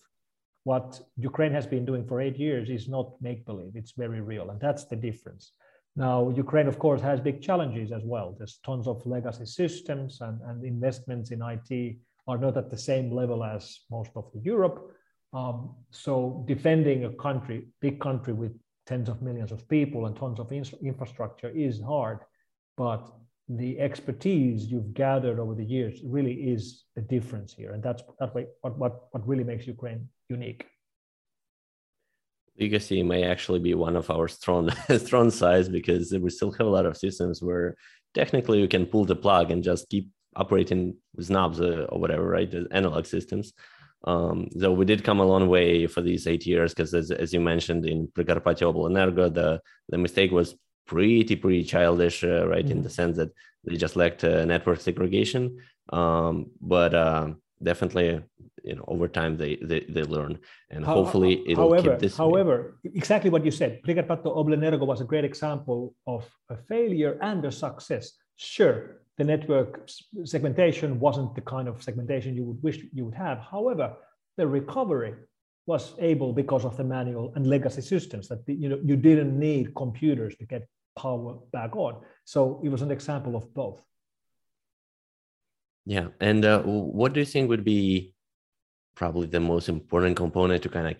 [0.63, 4.49] What Ukraine has been doing for eight years is not make believe; it's very real,
[4.49, 5.51] and that's the difference.
[5.95, 8.33] Now, Ukraine, of course, has big challenges as well.
[8.37, 13.11] There's tons of legacy systems, and, and investments in IT are not at the same
[13.11, 14.77] level as most of Europe.
[15.33, 18.53] Um, so defending a country, big country with
[18.85, 22.19] tens of millions of people and tons of in infrastructure is hard,
[22.75, 23.09] but
[23.47, 28.33] the expertise you've gathered over the years really is the difference here, and that's that
[28.35, 30.65] way what what what really makes Ukraine unique.
[32.59, 34.69] Legacy may actually be one of our strong
[35.05, 37.75] strong sides because we still have a lot of systems where
[38.13, 42.25] technically you can pull the plug and just keep operating with knobs uh, or whatever,
[42.27, 42.49] right?
[42.49, 43.53] The analog systems.
[44.03, 47.33] Um, so we did come a long way for these eight years because, as, as
[47.33, 50.55] you mentioned, in Prikarpaty Oblenergo, the the mistake was
[50.87, 52.65] pretty pretty childish, uh, right?
[52.65, 52.71] Mm-hmm.
[52.71, 53.29] In the sense that
[53.63, 55.57] they just lacked uh, network segregation.
[55.93, 58.23] Um, but uh, definitely,
[58.63, 62.17] you know, over time they they, they learn, and how, hopefully it'll however, keep this.
[62.17, 62.91] However, way.
[62.95, 67.51] exactly what you said, Prikarpaty Oblenergo was a great example of a failure and a
[67.51, 68.13] success.
[68.35, 69.87] Sure, the network
[70.23, 73.37] segmentation wasn't the kind of segmentation you would wish you would have.
[73.37, 73.93] However,
[74.37, 75.13] the recovery
[75.67, 79.75] was able because of the manual and legacy systems that you know you didn't need
[79.75, 81.93] computers to get power back on.
[82.25, 83.79] So it was an example of both.
[85.85, 88.15] Yeah, and uh, what do you think would be
[88.95, 90.95] probably the most important component to kind of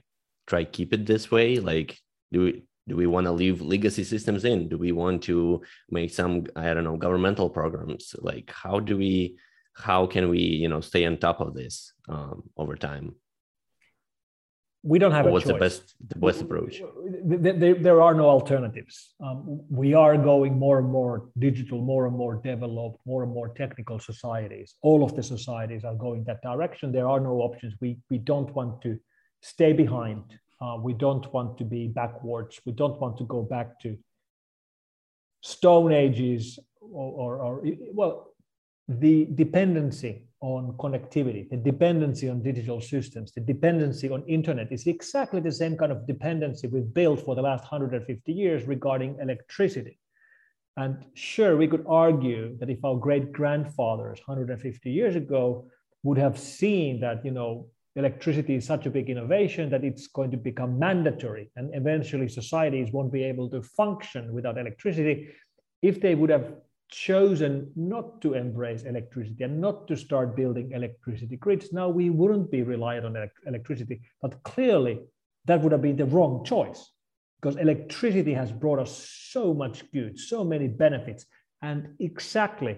[0.45, 1.57] try keep it this way?
[1.57, 1.97] Like,
[2.31, 4.67] do we do we want to leave legacy systems in?
[4.67, 8.03] Do we want to make some i don't know governmental programs?
[8.29, 9.37] Like how do we
[9.87, 13.15] how can we you know stay on top of this um, over time?
[14.83, 15.53] We don't have what's choice.
[15.53, 15.81] the best
[16.13, 16.81] the best approach?
[17.63, 18.95] There, there are no alternatives.
[19.25, 21.15] Um, we are going more and more
[21.47, 24.75] digital more and more developed more and more technical societies.
[24.81, 26.91] All of the societies are going that direction.
[26.91, 27.73] There are no options.
[27.79, 28.91] We we don't want to
[29.53, 30.23] stay behind
[30.61, 32.61] uh, we don't want to be backwards.
[32.65, 33.97] We don't want to go back to
[35.41, 38.31] stone ages or, or, or well,
[38.87, 45.39] the dependency on connectivity, the dependency on digital systems, the dependency on internet is exactly
[45.39, 49.99] the same kind of dependency we've built for the last 150 years regarding electricity.
[50.77, 55.67] And sure, we could argue that if our great grandfathers 150 years ago
[56.03, 60.31] would have seen that, you know, electricity is such a big innovation that it's going
[60.31, 65.29] to become mandatory and eventually societies won't be able to function without electricity.
[65.81, 66.53] If they would have
[66.89, 72.51] chosen not to embrace electricity and not to start building electricity grids now we wouldn't
[72.51, 74.01] be reliant on electricity.
[74.21, 74.99] But clearly
[75.45, 76.91] that would have been the wrong choice
[77.41, 81.25] because electricity has brought us so much good so many benefits
[81.61, 82.77] and exactly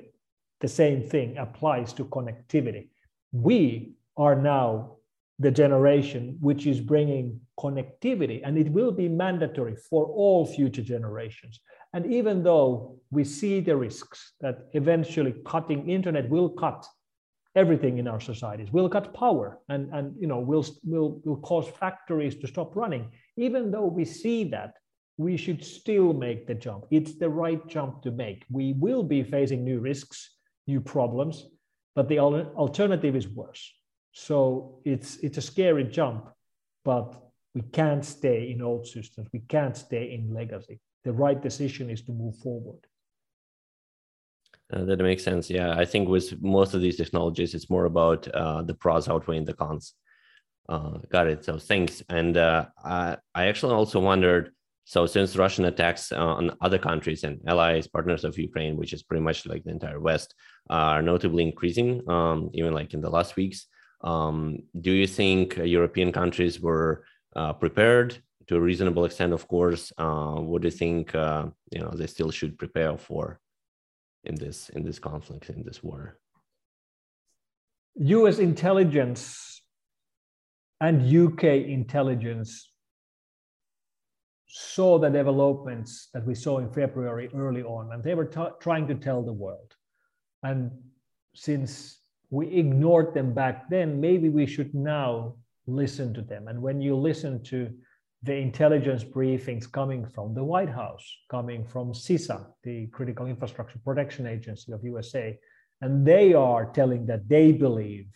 [0.63, 2.87] the same thing applies to connectivity.
[3.33, 4.97] We are now
[5.39, 11.59] the generation which is bringing connectivity, and it will be mandatory for all future generations.
[11.93, 16.85] And even though we see the risks that eventually cutting internet will cut
[17.55, 21.67] everything in our societies, will cut power, and, and you know will, will, will cause
[21.67, 24.73] factories to stop running, even though we see that,
[25.17, 26.85] we should still make the jump.
[26.89, 28.43] It's the right jump to make.
[28.49, 31.45] We will be facing new risks, new problems,
[31.95, 33.71] but the alternative is worse.
[34.13, 36.29] So it's it's a scary jump,
[36.85, 37.19] but
[37.55, 39.27] we can't stay in old systems.
[39.33, 40.79] We can't stay in legacy.
[41.03, 42.87] The right decision is to move forward.
[44.71, 45.49] Uh, that makes sense.
[45.49, 49.45] Yeah, I think with most of these technologies, it's more about uh, the pros outweighing
[49.45, 49.93] the cons.
[50.69, 51.43] Uh, got it.
[51.43, 52.01] So thanks.
[52.09, 54.51] And uh, I, I actually also wondered.
[54.85, 59.03] So since Russian attacks uh, on other countries and allies, partners of Ukraine, which is
[59.03, 60.35] pretty much like the entire West,
[60.69, 63.67] are notably increasing, um, even like in the last weeks.
[64.03, 69.33] Um, do you think European countries were uh, prepared to a reasonable extent?
[69.33, 69.93] Of course.
[69.97, 71.15] Uh, what do you think?
[71.15, 73.39] Uh, you know, they still should prepare for
[74.23, 76.19] in this in this conflict in this war.
[77.95, 78.39] U.S.
[78.39, 79.61] intelligence
[80.81, 82.69] and UK intelligence
[84.47, 88.95] saw the developments that we saw in February early on, and they were trying to
[88.95, 89.73] tell the world.
[90.43, 90.71] And
[91.33, 92.02] since
[92.33, 95.35] we ignored them back then, maybe we should now
[95.67, 96.47] listen to them.
[96.47, 97.69] And when you listen to
[98.23, 104.25] the intelligence briefings coming from the White House, coming from CISA, the Critical Infrastructure Protection
[104.25, 105.37] Agency of USA,
[105.81, 108.07] and they are telling that they believe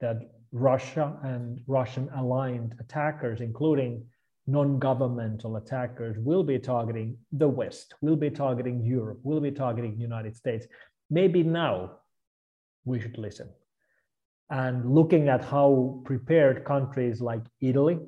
[0.00, 0.16] that
[0.50, 4.04] Russia and Russian aligned attackers, including
[4.48, 10.02] non-governmental attackers, will be targeting the West, will be targeting Europe, will be targeting the
[10.02, 10.66] United States.
[11.08, 11.98] Maybe now
[12.84, 13.48] we should listen
[14.50, 17.98] and looking at how prepared countries like Italy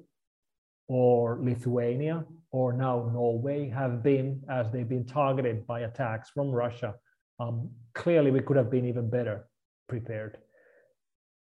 [0.88, 6.94] or Lithuania or now Norway have been as they've been targeted by attacks from Russia,
[7.38, 9.48] um, clearly we could have been even better
[9.88, 10.38] prepared.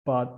[0.06, 0.36] But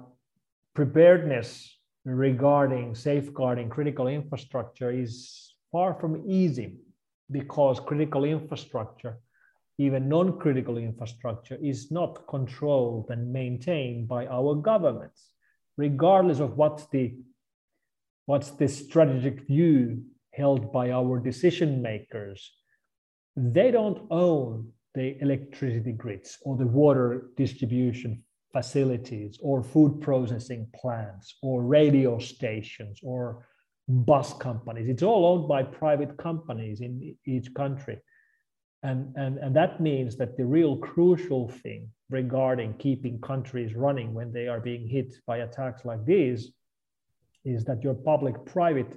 [0.76, 6.78] preparedness regarding safeguarding critical infrastructure is far from easy
[7.32, 9.19] because critical infrastructure
[9.80, 15.32] even non-critical infrastructure is not controlled and maintained by our governments,
[15.78, 17.15] regardless of what's the,
[18.26, 22.52] what's the strategic view held by our decision makers.
[23.38, 31.38] They don't own the electricity grids or the water distribution facilities or food processing plants
[31.42, 33.48] or radio stations or
[33.88, 34.89] bus companies.
[34.89, 38.00] It's all owned by private companies in each country.
[38.84, 44.32] And, and, and that means that the real crucial thing regarding keeping countries running when
[44.32, 46.52] they are being hit by attacks like these
[47.44, 48.96] is that your public private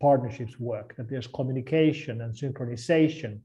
[0.00, 3.40] partnerships work, that there's communication and synchronization,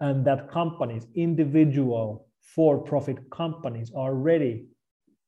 [0.00, 4.66] and that companies, individual for profit companies, are ready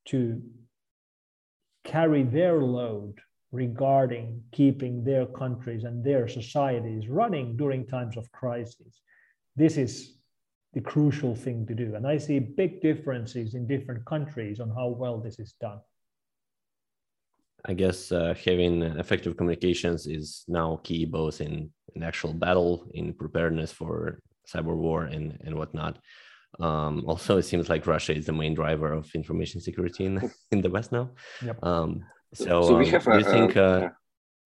[0.06, 0.42] to
[1.84, 3.14] carry their load
[3.52, 9.00] regarding keeping their countries and their societies running during times of crisis
[9.56, 10.16] this is
[10.74, 11.94] the crucial thing to do.
[11.94, 15.80] And I see big differences in different countries on how well this is done.
[17.64, 23.12] I guess uh, having effective communications is now key both in an actual battle, in
[23.12, 25.98] preparedness for cyber war and, and whatnot.
[26.60, 30.60] Um, also, it seems like Russia is the main driver of information security in, in
[30.60, 31.10] the West now.
[31.42, 31.64] Yep.
[31.64, 33.88] Um, so, so we um, have do you a, think, uh,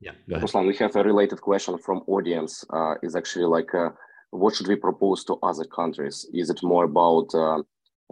[0.01, 2.65] yeah, Ruslan, we have a related question from audience.
[2.73, 3.91] Uh, is actually like, uh,
[4.31, 6.27] what should we propose to other countries?
[6.33, 7.63] Is it more about uh,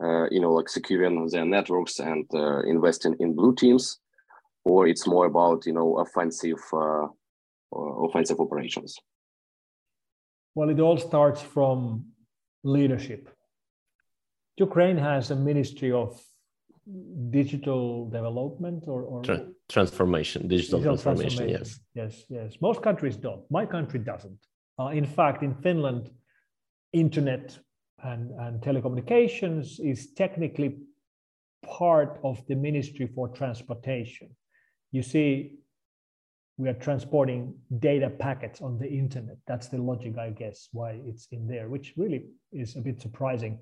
[0.03, 3.99] uh, you know like securing their networks and uh, investing in blue teams,
[4.65, 7.07] or it's more about you know offensive uh,
[7.73, 8.99] offensive operations?
[10.55, 12.07] Well, it all starts from
[12.65, 13.31] leadership.
[14.57, 16.21] Ukraine has a ministry of
[17.31, 22.57] digital development or, or Tra transformation, digital, digital transformation, transformation, Yes, yes.
[22.61, 23.43] Most countries don't.
[23.51, 24.39] My country doesn't.
[24.79, 26.11] Uh, in fact, in Finland,
[26.93, 27.59] internet
[28.03, 30.79] and, and telecommunications is technically
[31.65, 34.29] part of the Ministry for Transportation.
[34.93, 35.59] you see
[36.59, 39.37] we are transporting data packets on the internet.
[39.47, 43.61] That's the logic, I guess, why it's in there, which really is a bit surprising.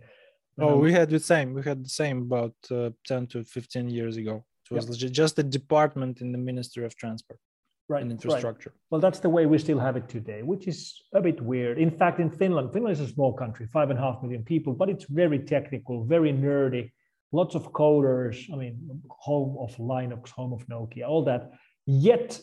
[0.59, 1.53] Oh, um, we had the same.
[1.53, 4.47] We had the same about uh, 10 to 15 years ago.
[4.71, 5.13] It was yep.
[5.13, 7.39] just a department in the Ministry of Transport
[7.89, 8.71] right, and Infrastructure.
[8.71, 8.81] Right.
[8.91, 11.79] Well, that's the way we still have it today, which is a bit weird.
[11.79, 14.73] In fact, in Finland, Finland is a small country, five and a half million people,
[14.73, 16.91] but it's very technical, very nerdy,
[17.33, 18.53] lots of coders.
[18.53, 21.53] I mean, home of Linux, home of Nokia, all that.
[21.87, 22.41] Yet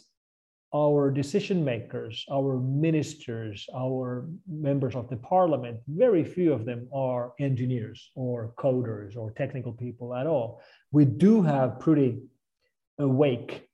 [0.73, 7.33] our decision makers, our ministers, our members of the parliament, very few of them are
[7.39, 10.61] engineers or coders or technical people at all.
[10.91, 12.23] We do have pretty
[12.97, 13.67] awake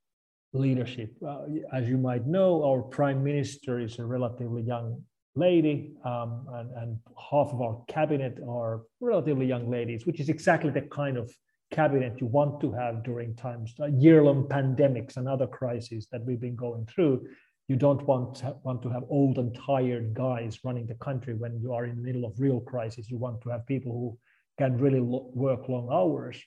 [0.53, 1.13] leadership.
[1.25, 1.41] Uh,
[1.73, 5.01] as you might know, our prime minister is a relatively young
[5.35, 6.97] lady, um, and, and
[7.31, 11.31] half of our cabinet are relatively young ladies, which is exactly the kind of
[11.71, 16.41] cabinet you want to have during times uh, year-long pandemics and other crises that we've
[16.41, 17.25] been going through.
[17.67, 21.59] You don't want to, want to have old and tired guys running the country when
[21.61, 23.11] you are in the middle of real crisis.
[23.11, 24.17] You want to have people who
[24.57, 26.41] can really lo- work long hours.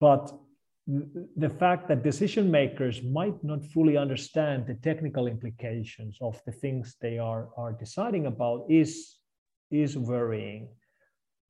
[0.00, 0.32] But
[0.86, 6.96] the fact that decision makers might not fully understand the technical implications of the things
[7.00, 9.18] they are, are deciding about is,
[9.70, 10.68] is worrying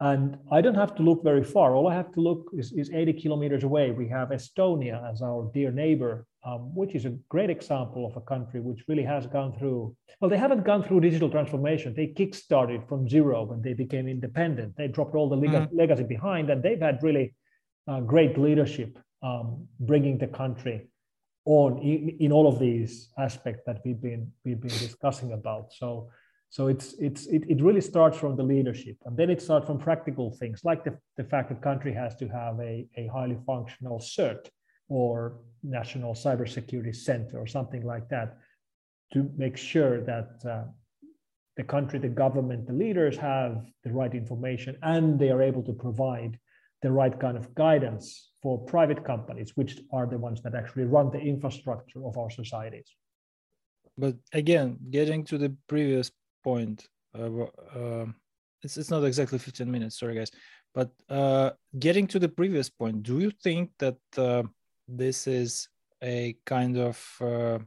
[0.03, 1.77] and I don't have to look very far.
[1.77, 3.93] All I have to look is, is 80 kilometers away.
[3.93, 8.21] We have Estonia as our dear neighbor, um, which is a great example of a
[8.21, 11.95] country which really has gone through, well, they haven't gone through digital transformation.
[11.95, 14.77] They kickstarted from zero when they became independent.
[14.77, 15.77] They dropped all the mm-hmm.
[15.77, 17.37] legacy behind, and they've had really
[17.87, 20.89] uh, great leadership um, bringing the country
[21.45, 25.73] on in, in all of these aspects that we've been, we've been discussing about.
[25.73, 26.11] So
[26.53, 29.79] so it's it's it, it really starts from the leadership, and then it starts from
[29.79, 33.99] practical things like the, the fact that country has to have a, a highly functional
[33.99, 34.51] CERT
[34.91, 38.37] or national cybersecurity center or something like that
[39.15, 40.65] to make sure that uh,
[41.57, 45.73] the country, the government, the leaders have the right information and they are able to
[45.73, 46.39] provide
[46.83, 51.11] the right kind of guidance for private companies, which are the ones that actually run
[51.11, 52.89] the infrastructure of our societies.
[53.97, 56.11] But again, getting to the previous
[56.43, 56.89] point.
[57.17, 57.45] Uh,
[57.77, 58.07] uh,
[58.63, 60.31] it's, it's not exactly 15 minutes, sorry guys.
[60.75, 64.43] But uh, getting to the previous point, do you think that uh,
[64.89, 65.69] this is
[66.03, 67.59] a kind of uh,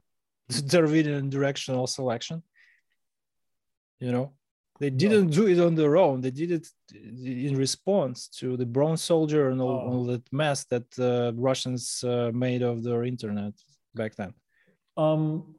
[0.68, 2.44] Darwinian directional selection?
[4.00, 4.34] You know,
[4.80, 5.32] they didn't no.
[5.32, 6.22] do it on their own.
[6.22, 9.90] They did it in response to the Bronze Soldier and all, oh.
[9.90, 13.54] all that mess that uh, Russians uh, made of their internet
[13.94, 14.34] back then.
[14.98, 15.56] Um,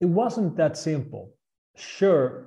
[0.00, 1.34] it wasn't that simple.
[1.76, 2.46] Sure,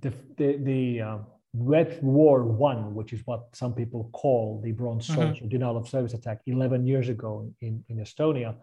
[0.00, 1.18] the the, the uh,
[1.54, 5.20] Web War One, which is what some people call the Bronze mm-hmm.
[5.20, 5.48] Soldier mm-hmm.
[5.48, 8.56] denial of service attack 11 years ago in, in Estonia,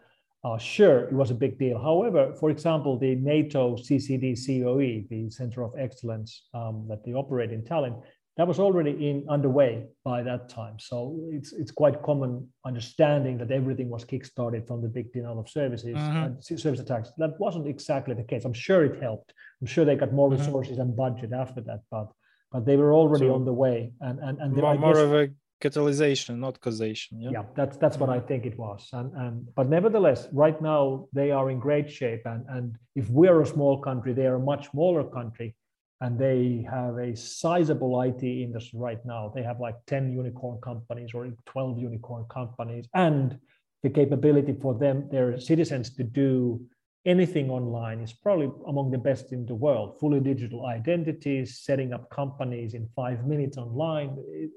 [0.44, 1.78] uh, sure, it was a big deal.
[1.78, 7.52] However, for example, the NATO CCD COE, the Center of Excellence um, that they operate
[7.52, 8.02] in Tallinn,
[8.38, 10.80] that was already in underway by that time.
[10.80, 15.50] So it's it's quite common understanding that everything was kickstarted from the big denial of
[15.50, 16.18] services mm-hmm.
[16.18, 17.12] and service attacks.
[17.18, 18.46] That wasn't exactly the case.
[18.46, 19.34] I'm sure it helped.
[19.60, 20.40] I'm sure they got more mm-hmm.
[20.40, 20.82] resources mm-hmm.
[20.84, 22.08] and budget after that, but
[22.54, 23.92] but they were already so on the way.
[24.00, 25.30] And and and more, more of a
[25.62, 27.22] catalyzation, not causation.
[27.22, 28.88] Yeah, yeah that's that's what I think it was.
[28.94, 32.24] And and but nevertheless, right now they are in great shape.
[32.26, 35.56] And and if we're a small country, they are a much smaller country
[36.02, 39.32] and they have a sizable IT industry right now.
[39.36, 43.38] They have like 10 unicorn companies or 12 unicorn companies, and
[43.84, 46.62] the capability for them, their citizens to do
[47.06, 50.00] anything online is probably among the best in the world.
[50.00, 54.18] Fully digital identities, setting up companies in five minutes online.
[54.28, 54.52] It,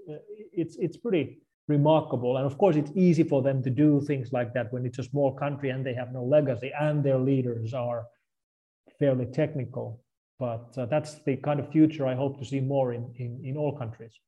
[0.53, 2.37] it's, it's pretty remarkable.
[2.37, 5.05] And of course, it's easy for them to do things like that when it's a
[5.05, 8.07] small country and they have no legacy and their leaders are
[8.99, 10.03] fairly technical
[10.43, 13.57] but uh, that's the kind of future I hope to see more in, in, in
[13.57, 14.19] all countries.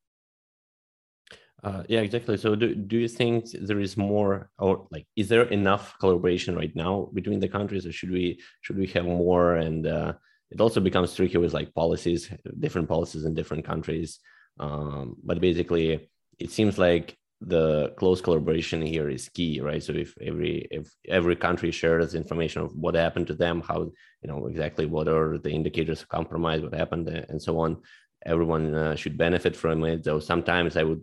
[1.65, 2.37] Uh, yeah, exactly.
[2.37, 6.75] So, do, do you think there is more, or like, is there enough collaboration right
[6.77, 9.55] now between the countries, or should we should we have more?
[9.57, 10.13] And uh,
[10.51, 12.31] it also becomes tricky with like policies,
[12.61, 14.21] different policies in different countries.
[14.61, 20.15] Um, but basically, it seems like the close collaboration here is key right so if
[20.23, 24.87] every if every country shares information of what happened to them how you know exactly
[24.87, 27.77] what are the indicators of compromise what happened and so on
[28.25, 31.03] everyone uh, should benefit from it though sometimes i would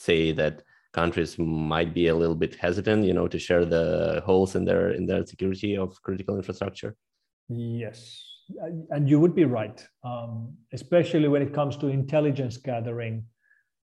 [0.00, 4.56] say that countries might be a little bit hesitant you know to share the holes
[4.56, 6.96] in their in their security of critical infrastructure?
[7.48, 8.26] Yes.
[8.90, 9.78] And you would be right.
[10.02, 13.24] Um, especially when it comes to intelligence gathering.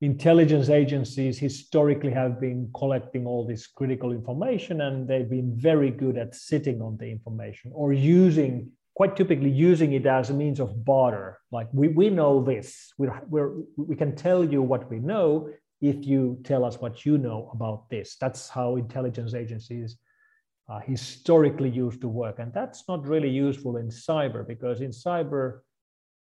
[0.03, 6.19] Intelligence agencies historically have been collecting all this critical information and they've been very good
[6.19, 10.85] at sitting on the information or using quite typically using it as a means of
[10.85, 11.39] barter.
[11.51, 12.93] Like we, we know this.
[12.99, 15.49] We're, we're, we can tell you what we know
[15.83, 19.97] if you tell us what you know about this that's how intelligence agencies
[20.68, 25.61] uh, historically used to work and that's not really useful in cyber because in cyber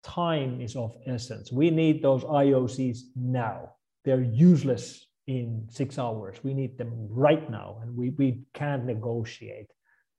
[0.04, 1.52] time is of essence.
[1.52, 3.74] We need those IOCs now.
[4.06, 6.38] They're useless in six hours.
[6.44, 9.72] We need them right now, and we, we can't negotiate.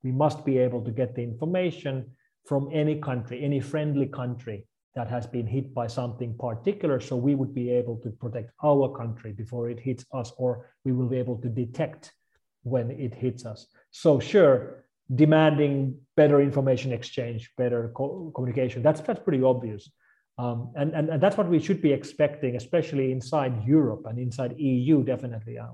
[0.03, 2.11] We must be able to get the information
[2.47, 7.01] from any country, any friendly country that has been hit by something particular.
[7.01, 10.93] So we would be able to protect our country before it hits us, or we
[10.93, 12.13] will be able to detect
[12.63, 13.67] when it hits us.
[13.91, 14.85] So, sure,
[15.15, 18.83] demanding better information exchange, better co- communication.
[18.83, 19.91] That's that's pretty obvious,
[20.39, 24.59] um, and, and and that's what we should be expecting, especially inside Europe and inside
[24.59, 25.03] EU.
[25.03, 25.67] Definitely, uh,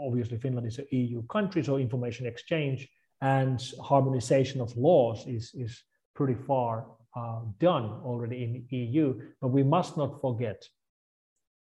[0.00, 2.88] obviously, Finland is an EU country, so information exchange
[3.20, 5.82] and harmonization of laws is is
[6.14, 6.86] pretty far
[7.16, 9.20] uh, done already in EU.
[9.40, 10.62] But we must not forget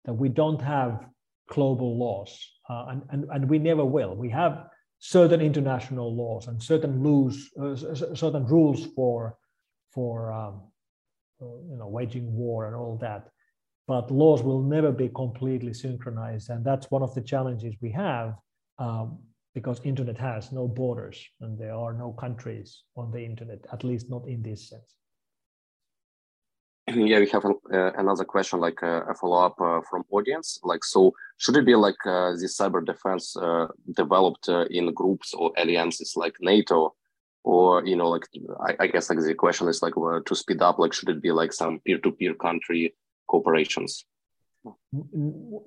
[0.05, 1.07] that we don't have
[1.49, 2.38] global laws,
[2.68, 4.14] uh, and, and and we never will.
[4.14, 4.66] We have
[4.99, 7.76] certain international laws and certain rules, uh,
[8.14, 9.36] certain rules for
[9.92, 10.62] for um,
[11.40, 13.28] uh, you know waging war and all that.
[13.86, 18.34] But laws will never be completely synchronized, and that's one of the challenges we have
[18.78, 19.18] um,
[19.57, 24.11] because internet has no borders and there are no countries on the internet, at least
[24.11, 24.97] not in this sense.
[26.95, 31.12] Yeah we have uh, another question like uh, a follow-up uh, from audience like so
[31.37, 33.66] should it be like uh, this cyber defense uh,
[33.97, 36.95] developed uh, in groups or alliances like nato
[37.43, 38.26] or you know like
[38.61, 41.32] I, I, guess like the question is like to speed up like should it be
[41.32, 42.95] like some peer-to-peer country
[43.28, 44.05] corporations?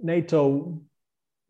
[0.03, 0.81] nato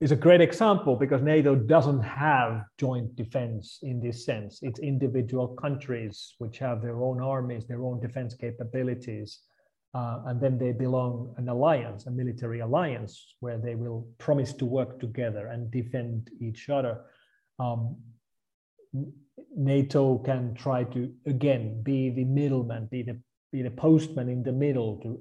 [0.01, 5.47] is a great example because nato doesn't have joint defense in this sense it's individual
[5.49, 9.39] countries which have their own armies their own defense capabilities
[9.93, 14.65] uh, and then they belong an alliance, a military alliance, where they will promise to
[14.65, 17.01] work together and defend each other.
[17.57, 17.97] Um,
[19.55, 23.19] NATO can try to again be the middleman, be the
[23.51, 25.19] be the postman in the middle to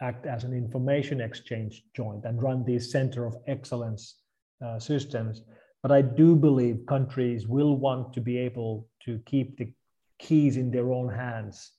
[0.00, 4.16] act as an information exchange joint and run these center of excellence
[4.64, 5.42] uh, systems.
[5.82, 9.72] But I do believe countries will want to be able to keep the
[10.18, 11.77] keys in their own hands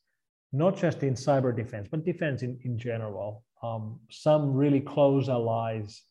[0.51, 3.43] not just in cyber defense, but defense in, in general.
[3.61, 6.03] Um, some really close allies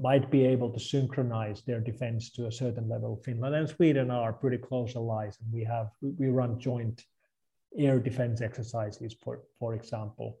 [0.00, 3.20] might be able to synchronize their defense to a certain level.
[3.24, 7.04] Finland and Sweden are pretty close allies, and we have we run joint
[7.78, 10.38] air defense exercises, for for example.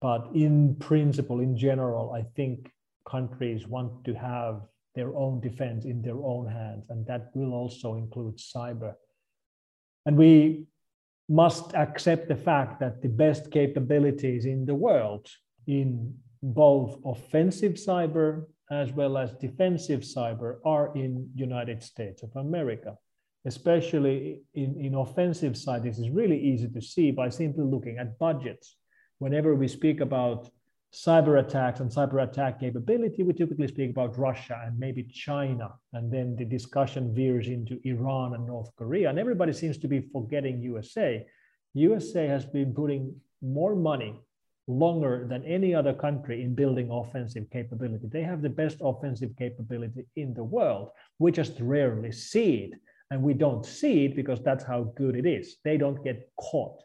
[0.00, 2.72] But in principle, in general, I think
[3.08, 4.62] countries want to have
[4.94, 8.94] their own defense in their own hands, and that will also include cyber.
[10.06, 10.66] And we
[11.30, 15.28] must accept the fact that the best capabilities in the world
[15.68, 16.12] in
[16.42, 22.96] both offensive cyber as well as defensive cyber are in United States of America.
[23.46, 28.18] Especially in, in offensive side, this is really easy to see by simply looking at
[28.18, 28.76] budgets.
[29.18, 30.50] Whenever we speak about
[30.92, 35.72] cyber attacks and cyber attack capability, we typically speak about Russia and maybe China.
[35.92, 39.08] And then the discussion veers into Iran and North Korea.
[39.08, 41.24] And everybody seems to be forgetting USA.
[41.74, 44.20] USA has been putting more money
[44.66, 48.06] longer than any other country in building offensive capability.
[48.08, 50.90] They have the best offensive capability in the world.
[51.18, 52.80] We just rarely see it.
[53.12, 55.56] And we don't see it because that's how good it is.
[55.64, 56.80] They don't get caught.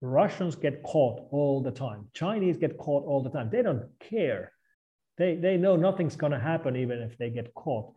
[0.00, 2.06] Russians get caught all the time.
[2.14, 3.50] Chinese get caught all the time.
[3.50, 4.52] They don't care.
[5.16, 7.92] They, they know nothing's going to happen even if they get caught.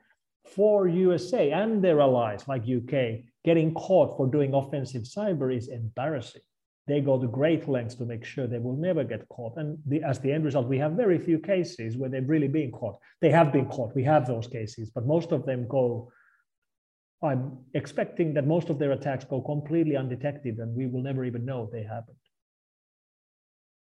[0.55, 6.41] For USA and their allies like UK, getting caught for doing offensive cyber is embarrassing.
[6.87, 9.55] They go to great lengths to make sure they will never get caught.
[9.57, 12.71] And the, as the end result, we have very few cases where they've really been
[12.71, 12.97] caught.
[13.21, 13.95] They have been caught.
[13.95, 16.11] We have those cases, but most of them go
[17.23, 21.45] I'm expecting that most of their attacks go completely undetected and we will never even
[21.45, 22.17] know they happened.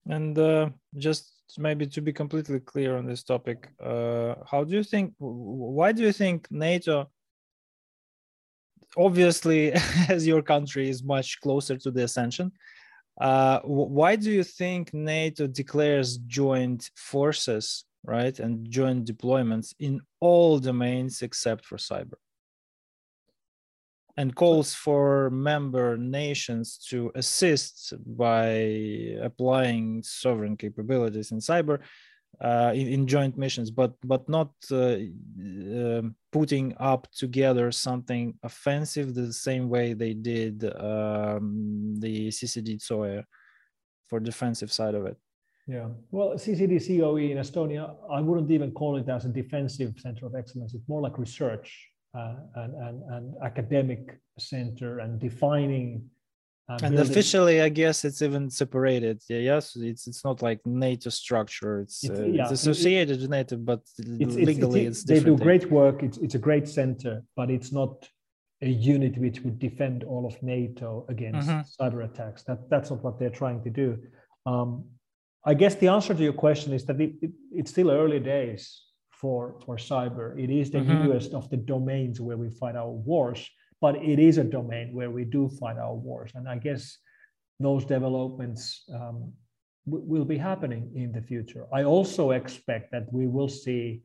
[0.07, 4.83] And uh, just maybe to be completely clear on this topic, uh, how do you
[4.83, 7.09] think, why do you think NATO,
[8.97, 9.71] obviously,
[10.09, 12.51] as your country is much closer to the ascension,
[13.19, 20.59] uh, why do you think NATO declares joint forces, right, and joint deployments in all
[20.59, 22.20] domains except for cyber?
[24.17, 28.45] And calls for member nations to assist by
[29.21, 31.79] applying sovereign capabilities in cyber.
[32.39, 34.97] uh, in, in, joint missions, but but not uh,
[35.77, 36.01] uh,
[36.31, 43.23] putting up together something offensive the same way they did um, the CCD COE
[44.07, 45.17] for defensive side of it.
[45.67, 50.25] Yeah, well, CCD COE in Estonia, I wouldn't even call it as a defensive center
[50.25, 50.73] of excellence.
[50.73, 56.09] It's more like research uh, and, and, and academic center and defining
[56.69, 57.11] uh, and building.
[57.11, 59.21] officially, I guess it's even separated.
[59.27, 61.81] Yeah, yes, it's it's not like NATO structure.
[61.81, 65.19] It's it's, uh, yeah, it's associated it, with NATO, but it's, legally it's, it's, They
[65.19, 66.03] do great work.
[66.03, 68.07] It's it's a great center, but it's not
[68.61, 71.83] a unit which would defend all of NATO against mm-hmm.
[71.83, 72.43] cyber attacks.
[72.43, 73.97] That that's not what they're trying to do.
[74.45, 74.85] Um,
[75.43, 78.81] I guess the answer to your question is that it, it, it's still early days
[79.21, 80.27] for for cyber.
[80.37, 81.03] It is the mm-hmm.
[81.03, 83.47] newest of the domains where we fight our wars
[83.81, 86.31] but it is a domain where we do fight our wars.
[86.35, 86.99] And I guess
[87.59, 89.33] those developments um,
[89.89, 91.65] w- will be happening in the future.
[91.73, 94.03] I also expect that we will see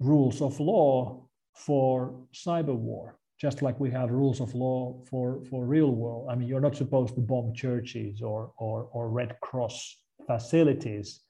[0.00, 5.66] rules of law for cyber war, just like we have rules of law for, for
[5.66, 6.28] real world.
[6.30, 11.20] I mean, you're not supposed to bomb churches or, or, or Red Cross facilities.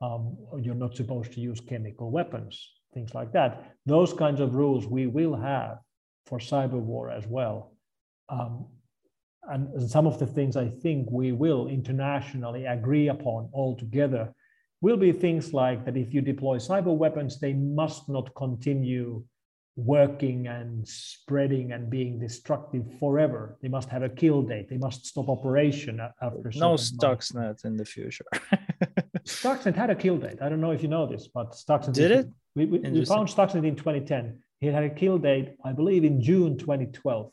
[0.00, 3.74] Um, you're not supposed to use chemical weapons, things like that.
[3.86, 5.78] Those kinds of rules we will have
[6.26, 7.72] for cyber war as well.
[8.28, 8.66] Um,
[9.48, 14.34] and some of the things I think we will internationally agree upon all together
[14.80, 19.24] will be things like that if you deploy cyber weapons, they must not continue
[19.76, 23.58] working and spreading and being destructive forever.
[23.62, 24.68] They must have a kill date.
[24.68, 26.50] They must stop operation after.
[26.54, 28.24] No Stuxnet in the future.
[29.26, 30.38] Stuxnet had a kill date.
[30.40, 32.28] I don't know if you know this, but Stuxnet did it.
[32.54, 34.38] We, we, we found Stuxnet in 2010.
[34.60, 37.32] He had a kill date, I believe, in June 2012.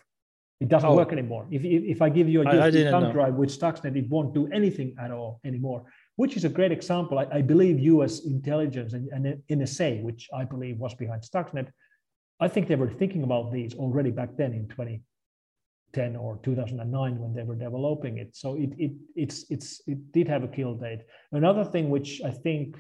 [0.60, 0.96] It doesn't oh.
[0.96, 1.46] work anymore.
[1.52, 4.48] If, if, if, I give you a USB thumb drive with Stuxnet, it won't do
[4.48, 5.84] anything at all anymore,
[6.16, 7.20] which is a great example.
[7.20, 11.68] I, I believe US intelligence and, and NSA, which I believe was behind Stuxnet,
[12.40, 14.68] I think they were thinking about these already back then in
[15.94, 18.36] 2010 or 2009 when they were developing it.
[18.36, 21.02] So it, it, it's, it's, it did have a kill date.
[21.32, 22.78] Another thing which I think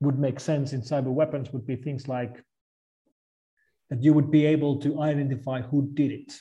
[0.00, 2.42] would make sense in cyber weapons would be things like
[3.90, 6.32] that you would be able to identify who did it.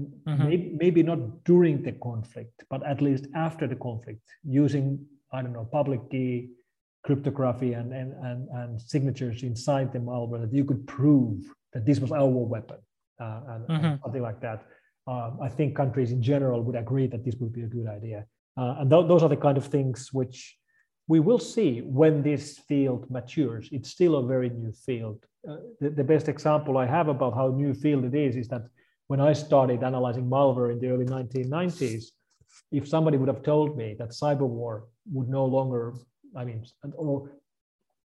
[0.00, 0.48] Mm-hmm.
[0.48, 5.52] Maybe, maybe not during the conflict, but at least after the conflict, using, I don't
[5.52, 6.50] know, public key
[7.04, 12.00] cryptography and, and, and, and signatures inside the malware that you could prove that this
[12.00, 12.78] was our weapon
[13.20, 13.84] uh, and, mm-hmm.
[13.84, 14.64] and, something like that.
[15.08, 18.26] Um, I think countries in general would agree that this would be a good idea.
[18.58, 20.58] Uh, and th- those are the kind of things which
[21.06, 23.70] we will see when this field matures.
[23.72, 25.24] It's still a very new field.
[25.48, 28.64] Uh, the, the, best example I have about how new field it is is that
[29.06, 32.04] when I started analyzing malware in the early 1990s,
[32.70, 35.94] if somebody would have told me that cyber war would no longer,
[36.36, 37.30] I mean, or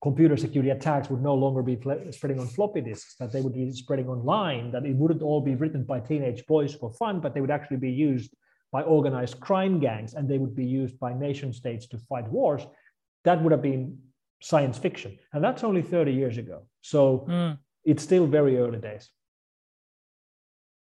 [0.08, 1.76] computer security attacks would no longer be
[2.18, 5.56] spreading on floppy disks, that they would be spreading online, that it wouldn't all be
[5.62, 8.32] written by teenage boys for fun, but they would actually be used
[8.72, 12.64] by organized crime gangs and they would be used by nation states to fight wars
[13.28, 13.98] that would have been
[14.42, 15.18] science fiction.
[15.34, 16.58] And that's only 30 years ago.
[16.82, 17.58] So mm.
[17.84, 19.10] it's still very early days.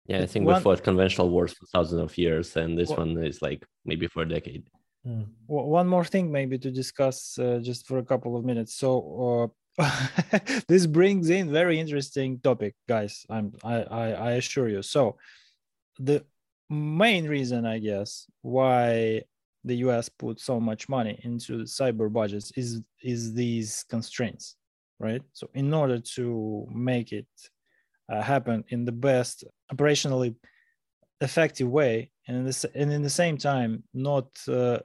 [0.07, 3.43] Yeah, I think we fought conventional wars for thousands of years, and this one is
[3.43, 4.63] like maybe for a decade.
[5.07, 5.27] Mm.
[5.47, 8.75] One more thing, maybe to discuss uh, just for a couple of minutes.
[8.75, 9.89] So uh,
[10.69, 13.25] this brings in very interesting topic, guys.
[13.31, 14.83] I'm I, I I assure you.
[14.83, 15.17] So
[15.99, 16.25] the
[16.71, 19.23] main reason, I guess, why
[19.65, 24.57] the US put so much money into cyber budgets is is these constraints,
[24.99, 25.23] right?
[25.35, 27.29] So in order to make it
[28.11, 30.35] uh, happen in the best operationally
[31.21, 34.79] effective way, and in the, and in the same time not uh,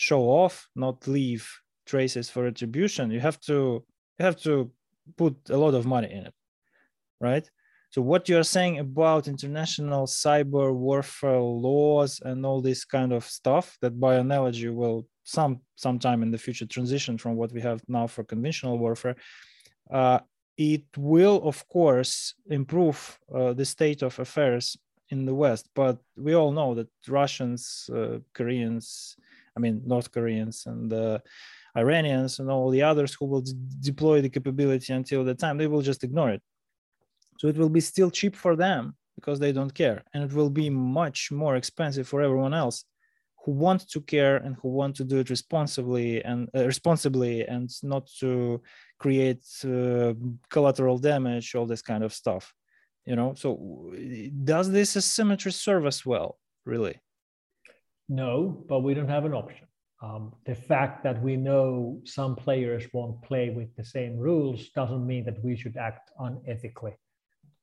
[0.00, 1.44] show off, not leave
[1.84, 3.84] traces for attribution, you have to
[4.18, 4.70] you have to
[5.16, 6.34] put a lot of money in it,
[7.20, 7.46] right?
[7.90, 13.76] So what you're saying about international cyber warfare laws and all this kind of stuff
[13.82, 18.06] that by analogy will some sometime in the future transition from what we have now
[18.06, 19.16] for conventional warfare,
[19.90, 20.20] uh,
[20.56, 22.98] it will of course improve
[23.34, 24.76] uh, the state of affairs
[25.10, 25.68] in the West.
[25.74, 29.16] But we all know that Russians, uh, Koreans,
[29.56, 31.18] I mean North Koreans and uh,
[31.76, 35.68] Iranians and all the others who will d- deploy the capability until the time, they
[35.68, 36.42] will just ignore it
[37.40, 40.02] so it will be still cheap for them because they don't care.
[40.12, 42.84] And it will be much more expensive for everyone else
[43.42, 47.70] who want to care and who want to do it responsibly and uh, responsibly and
[47.82, 48.60] not to
[48.98, 50.12] create uh,
[50.50, 52.52] collateral damage, all this kind of stuff.
[53.06, 53.94] You know, so
[54.44, 57.00] does this asymmetry serve us well, really?
[58.10, 59.68] No, but we don't have an option.
[60.02, 65.06] Um, the fact that we know some players won't play with the same rules doesn't
[65.06, 66.94] mean that we should act unethically.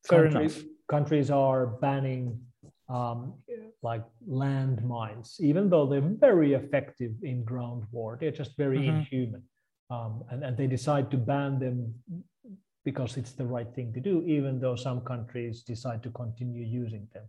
[0.08, 0.68] Fair countries, enough.
[0.88, 2.40] Countries are banning
[2.88, 3.34] um,
[3.82, 8.16] like landmines, even though they're very effective in ground war.
[8.18, 8.88] They're just very Mhm.
[8.88, 9.42] inhuman.
[9.90, 11.94] Um, and, and they decide to ban them
[12.84, 17.06] because it's the right thing to do, even though some countries decide to continue using
[17.12, 17.24] them.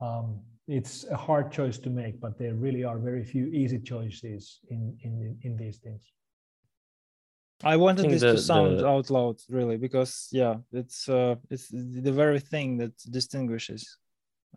[0.00, 4.60] Um, it's a hard choice to make, but there really are very few easy choices
[4.68, 6.02] in, in, in these things.
[7.64, 11.36] I wanted think this the- to sound the- out loud, really, because yeah, it's uh,
[11.50, 13.96] it's the very thing that distinguishes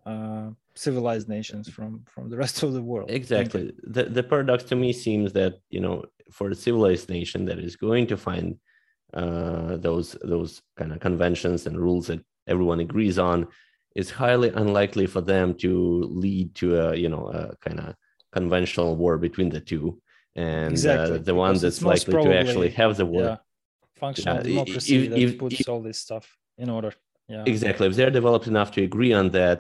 [0.06, 3.10] uh, civilized nations from from the rest of the world.
[3.10, 3.72] Exactly.
[3.84, 7.76] The the paradox to me seems that you know for a civilized nation that is
[7.78, 8.58] going to find
[9.14, 13.48] uh, those those kind of conventions and rules that everyone agrees on,
[14.00, 15.72] it's highly unlikely for them to
[16.24, 17.88] lead to a you know a kind of
[18.38, 19.86] conventional war between the two,
[20.36, 23.24] and Exactly, uh, the one because that's likely to actually have the war.
[23.24, 23.38] Yeah,
[24.04, 26.26] functional i- democracy if- that if- puts if- all this stuff
[26.64, 26.92] in order.
[27.34, 27.44] Yeah.
[27.54, 27.86] Exactly.
[27.90, 29.58] If they're developed enough to agree on that,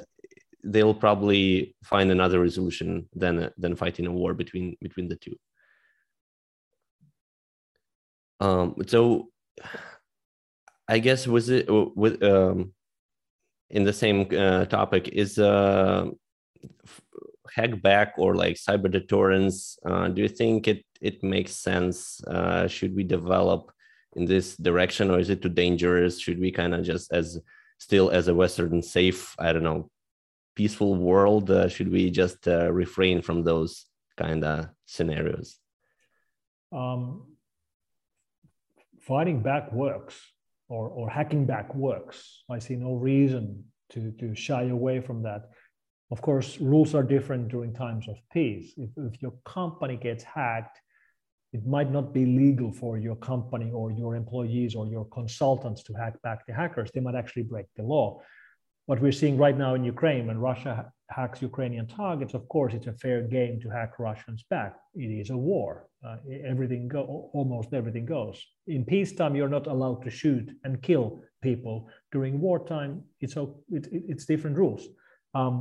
[0.74, 2.90] they'll probably find another resolution
[3.22, 5.36] than than fighting a war between between the two.
[8.46, 9.00] Um, so
[10.96, 11.66] I guess was it
[12.04, 12.74] with um,
[13.70, 16.06] in the same uh, topic is uh,
[16.84, 17.02] f-
[17.54, 19.78] hack back or like cyber deterrence?
[19.86, 22.22] Uh, do you think it it makes sense?
[22.26, 23.72] Uh, should we develop
[24.16, 26.20] in this direction, or is it too dangerous?
[26.20, 27.40] Should we kind of just as
[27.78, 29.90] still as a Western safe, I don't know,
[30.56, 33.86] peaceful world, uh, should we just uh, refrain from those
[34.18, 35.58] kind of scenarios?
[36.72, 37.24] um,
[39.00, 40.16] fighting back works
[40.70, 42.44] or, or hacking back works.
[42.50, 45.50] I see no reason to, to shy away from that.
[46.12, 48.74] Of course, rules are different during times of peace.
[48.78, 50.80] If, if your company gets hacked,
[51.52, 55.94] it might not be legal for your company or your employees or your consultants to
[55.94, 56.92] hack back the hackers.
[56.94, 58.22] They might actually break the law.
[58.86, 62.88] What we're seeing right now in Ukraine, when Russia hacks Ukrainian targets, of course, it's
[62.88, 64.76] a fair game to hack Russians back.
[64.96, 65.88] It is a war.
[66.06, 68.46] Uh, everything go, almost everything goes.
[68.68, 71.90] In peacetime, you're not allowed to shoot and kill people.
[72.12, 73.50] During wartime, it's it,
[73.92, 74.88] it- it's different rules,
[75.34, 75.56] um,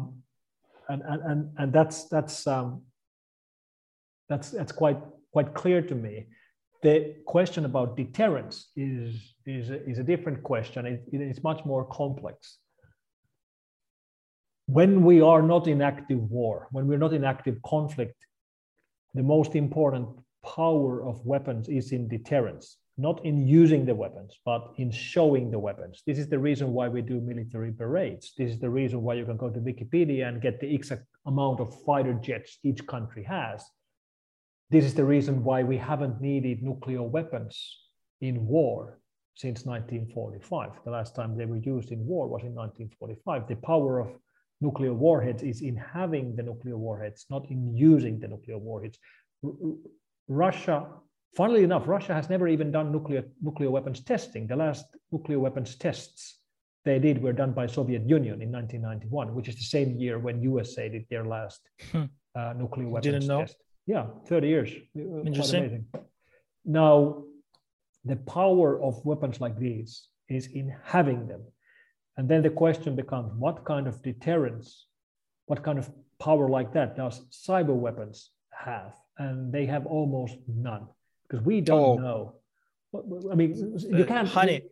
[0.88, 2.82] and, and and and that's that's um,
[4.28, 4.98] that's that's quite
[5.32, 6.26] quite clear to me.
[6.82, 10.86] The question about deterrence is is is a different question.
[10.86, 12.58] It, it is much more complex
[14.68, 18.26] when we are not in active war, when we're not in active conflict,
[19.14, 20.06] the most important
[20.44, 25.58] power of weapons is in deterrence, not in using the weapons, but in showing the
[25.58, 26.02] weapons.
[26.06, 28.34] This is the reason why we do military parades.
[28.36, 31.60] This is the reason why you can go to Wikipedia and get the exact amount
[31.60, 33.64] of fighter jets each country has.
[34.68, 37.78] This is the reason why we haven't needed nuclear weapons
[38.20, 38.98] in war
[39.34, 40.72] since 1945.
[40.84, 43.48] The last time they were used in war was in 1945.
[43.48, 44.10] The power of
[44.60, 48.98] nuclear warheads is in having the nuclear warheads, not in using the nuclear warheads.
[49.44, 49.52] R-
[50.28, 50.86] Russia,
[51.36, 54.46] funnily enough, Russia has never even done nuclear nuclear weapons testing.
[54.46, 56.40] The last nuclear weapons tests
[56.84, 60.42] they did were done by Soviet Union in 1991, which is the same year when
[60.42, 61.60] USA did their last
[61.92, 62.04] Hmm.
[62.34, 63.40] uh, nuclear weapons Didn't know.
[63.40, 63.56] test.
[63.86, 64.70] Yeah, 30 years.
[64.94, 65.60] Interesting.
[65.60, 65.86] amazing.
[66.64, 67.24] Now,
[68.04, 71.42] the power of weapons like these is in having them.
[72.18, 74.86] And then the question becomes what kind of deterrence,
[75.46, 75.88] what kind of
[76.18, 78.92] power like that does cyber weapons have?
[79.18, 80.84] And they have almost none
[81.28, 82.04] because we don't Oh.
[82.08, 82.20] know.
[83.32, 83.50] I mean,
[83.96, 84.26] you Uh, can't.
[84.28, 84.62] honey,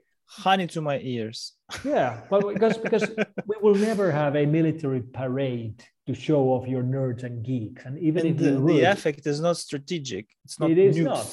[0.45, 1.39] honey to my ears.
[1.95, 3.05] Yeah, but because because
[3.51, 7.95] we will never have a military parade to show off your nerds and geeks, and
[8.09, 10.25] even And if the, you the effect is not strategic.
[10.45, 11.05] It's not It is nukes.
[11.15, 11.29] not.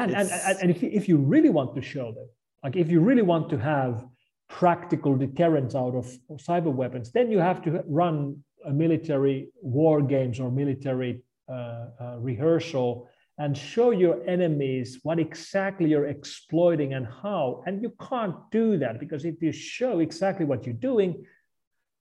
[0.00, 2.28] and and, and, and if, if you really want to show them,
[2.64, 3.94] like if you really want to have
[4.48, 10.40] practical deterrence out of cyber weapons, then you have to run a military war games
[10.40, 11.52] or military uh,
[12.00, 17.62] uh, rehearsal and show your enemies what exactly you're exploiting and how.
[17.66, 21.24] And you can't do that because if you show exactly what you're doing,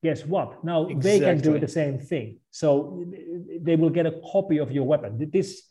[0.02, 0.64] guess what?
[0.64, 2.40] Now they can do the same thing.
[2.52, 3.04] So
[3.62, 5.30] they will get a copy of your weapon.
[5.32, 5.64] This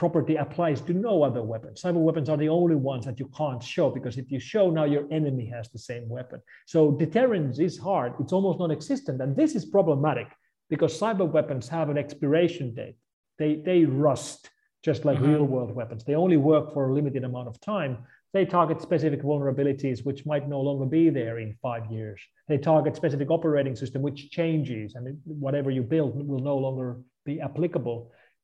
[0.00, 1.74] property applies to no other weapon.
[1.74, 4.84] Cyber weapons are the only ones that you can't show because if you show now
[4.84, 6.40] your enemy has the same weapon.
[6.66, 8.14] So deterrence is hard.
[8.18, 9.20] It's almost non-existent.
[9.20, 10.28] And this is problematic
[10.70, 12.96] because cyber weapons have an expiration date.
[13.38, 14.48] They, they rust
[14.82, 15.28] just like Mhm.
[15.32, 16.02] real world weapons.
[16.02, 17.92] They only work for a limited amount of time.
[18.32, 22.20] They target specific vulnerabilities which might no longer be there in five years.
[22.48, 25.04] They target specific operating system which changes and
[25.46, 26.88] whatever you build will no longer
[27.26, 27.98] be applicable,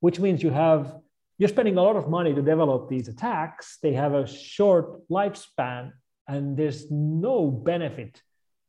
[0.04, 0.82] which means you have
[1.38, 3.78] you're spending a lot of money to develop these attacks.
[3.82, 5.92] They have a short lifespan,
[6.26, 8.22] and there's no benefit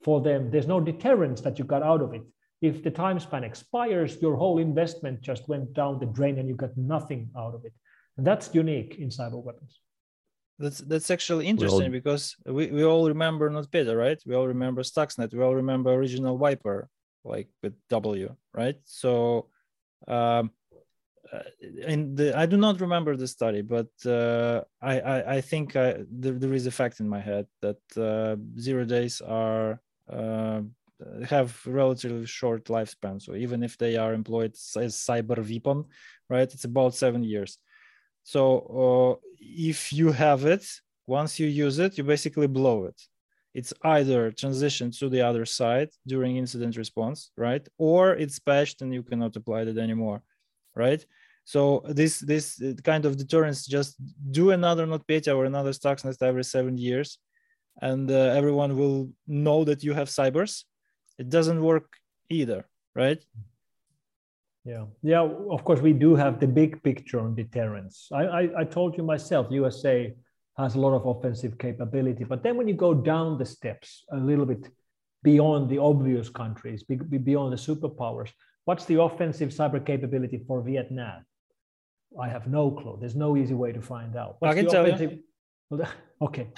[0.04, 0.52] for them.
[0.52, 2.24] There's no deterrence that you got out of it.
[2.62, 6.56] If the time span expires, your whole investment just went down the drain and you
[6.56, 7.74] got nothing out of it.
[8.18, 9.80] And that's unique in cyber weapons.
[10.60, 14.20] That's that's actually interesting all, because we, we all remember NotPetya, right?
[14.26, 15.32] We all remember Stuxnet.
[15.32, 16.90] We all remember original Wiper,
[17.24, 18.80] like with W, right?
[18.86, 19.50] So
[20.08, 20.50] um,
[21.86, 25.96] and the, I do not remember the study, but uh, I, I, I think I,
[26.10, 30.62] there, there is a fact in my head that uh, zero days are uh,
[31.28, 33.22] have relatively short lifespan.
[33.22, 35.86] So even if they are employed as cyber weapon,
[36.30, 37.58] right, it's about seven years.
[38.24, 40.66] So uh, if you have it,
[41.06, 43.00] once you use it, you basically blow it.
[43.54, 48.94] It's either transition to the other side during incident response, right, or it's patched and
[48.94, 50.22] you cannot apply it anymore
[50.78, 51.06] right?
[51.44, 53.96] So this this uh, kind of deterrence just
[54.32, 57.20] do another NotPetya or another Stuxnet every seven years,
[57.82, 60.66] and uh, everyone will know that you have cybers.
[61.18, 61.88] It doesn't work
[62.30, 63.24] either, right?
[64.66, 65.22] Yeah, yeah.
[65.22, 68.10] Of course, we do have the big picture on deterrence.
[68.12, 70.14] I, I, I told you myself, USA
[70.58, 74.18] has a lot of offensive capability, but then when you go down the steps a
[74.18, 74.68] little bit
[75.24, 78.32] beyond the obvious countries, beyond the superpowers,
[78.68, 81.24] What's the offensive cyber capability for Vietnam?
[82.20, 82.98] I have no clue.
[83.00, 84.36] There's no easy way to find out.
[84.40, 85.20] What's I can tell offensive...
[85.72, 85.86] you.
[86.22, 86.50] okay,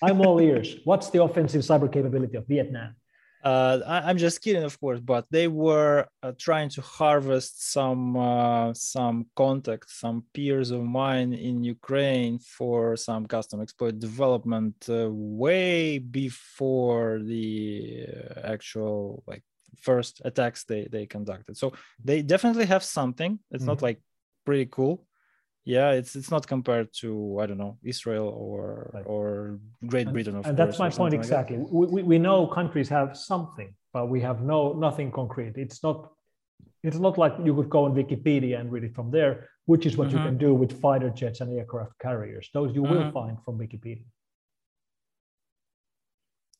[0.00, 0.76] I'm all ears.
[0.84, 2.94] What's the offensive cyber capability of Vietnam?
[3.42, 8.16] Uh, I, am just kidding, of course, but they were uh, trying to harvest some
[8.16, 15.08] uh, some contacts, some peers of mine in Ukraine for some custom exploit development uh,
[15.10, 19.42] way before the uh, actual like
[19.76, 21.56] first attacks they they conducted.
[21.56, 21.72] So
[22.04, 23.38] they definitely have something.
[23.50, 23.68] It's mm-hmm.
[23.68, 24.00] not like
[24.44, 25.04] pretty cool.
[25.64, 29.04] Yeah it's it's not compared to i don't know israel or right.
[29.06, 33.14] or great britain and, and that's my point exactly like we, we know countries have
[33.14, 35.54] something but we have no nothing concrete.
[35.56, 36.10] It's not
[36.82, 39.96] it's not like you could go on wikipedia and read it from there which is
[39.96, 40.18] what mm-hmm.
[40.18, 42.48] you can do with fighter jets and aircraft carriers.
[42.54, 42.94] Those you mm-hmm.
[42.94, 44.04] will find from wikipedia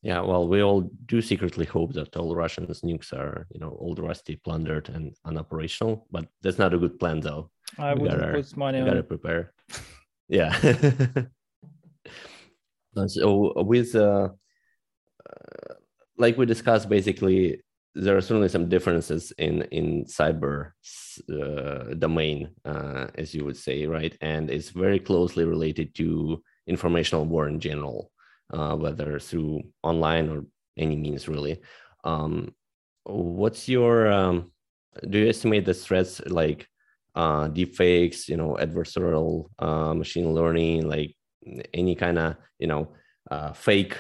[0.09, 3.99] yeah, well, we all do secretly hope that all Russian nukes are, you know, old
[3.99, 6.05] rusty, plundered, and unoperational.
[6.11, 7.51] But that's not a good plan, though.
[7.77, 8.87] I gotta, put money on.
[8.87, 9.53] Gotta prepare.
[10.29, 10.57] yeah.
[13.07, 14.31] so with, uh,
[15.29, 15.75] uh,
[16.17, 17.61] like we discussed, basically,
[17.95, 20.73] there are certainly some differences in in cyber
[21.31, 24.17] uh, domain, uh, as you would say, right?
[24.23, 28.11] And it's very closely related to informational war in general
[28.53, 30.45] uh, whether through online or
[30.77, 31.61] any means really.
[32.05, 32.55] Um,
[33.05, 34.53] what's your um,
[35.09, 36.67] do you estimate the threats like
[37.15, 41.15] uh, deepfakes, you know, adversarial uh, machine learning, like
[41.75, 42.93] any kind of you know
[43.31, 43.97] uh, fake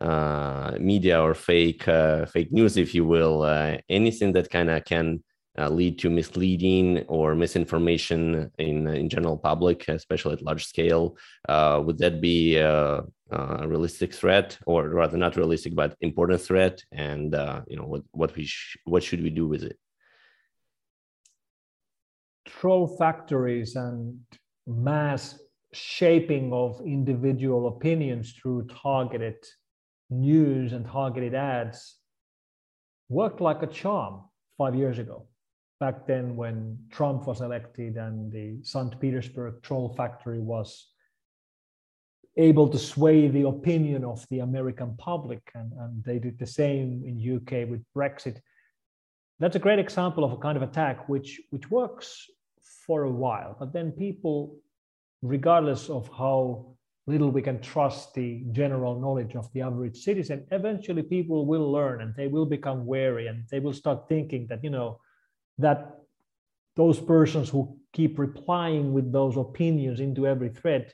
[0.00, 4.84] uh, media or fake uh, fake news, if you will, uh, anything that kind of
[4.84, 5.22] can
[5.58, 11.16] uh, lead to misleading or misinformation in in general public, especially at large scale.
[11.48, 16.82] Uh, would that be a, a, realistic threat, or rather not realistic, but important threat?
[16.92, 19.78] And uh, you know what what we sh- what should we do with it?
[22.46, 24.18] Troll factories and
[24.66, 25.38] mass
[25.74, 29.36] shaping of individual opinions through targeted
[30.10, 31.96] news and targeted ads
[33.08, 34.22] worked like a charm
[34.58, 35.26] five years ago
[35.82, 38.92] back then when Trump was elected and the St.
[39.00, 40.68] Petersburg troll factory was
[42.36, 45.42] able to sway the opinion of the American public.
[45.56, 48.36] And, and they did the same in UK with Brexit.
[49.40, 52.30] That's a great example of a kind of attack which, which works
[52.86, 54.56] for a while, but then people,
[55.20, 56.76] regardless of how
[57.08, 62.02] little we can trust the general knowledge of the average citizen, eventually people will learn
[62.02, 65.00] and they will become wary and they will start thinking that, you know,
[65.58, 65.98] that
[66.76, 70.92] those persons who keep replying with those opinions into every thread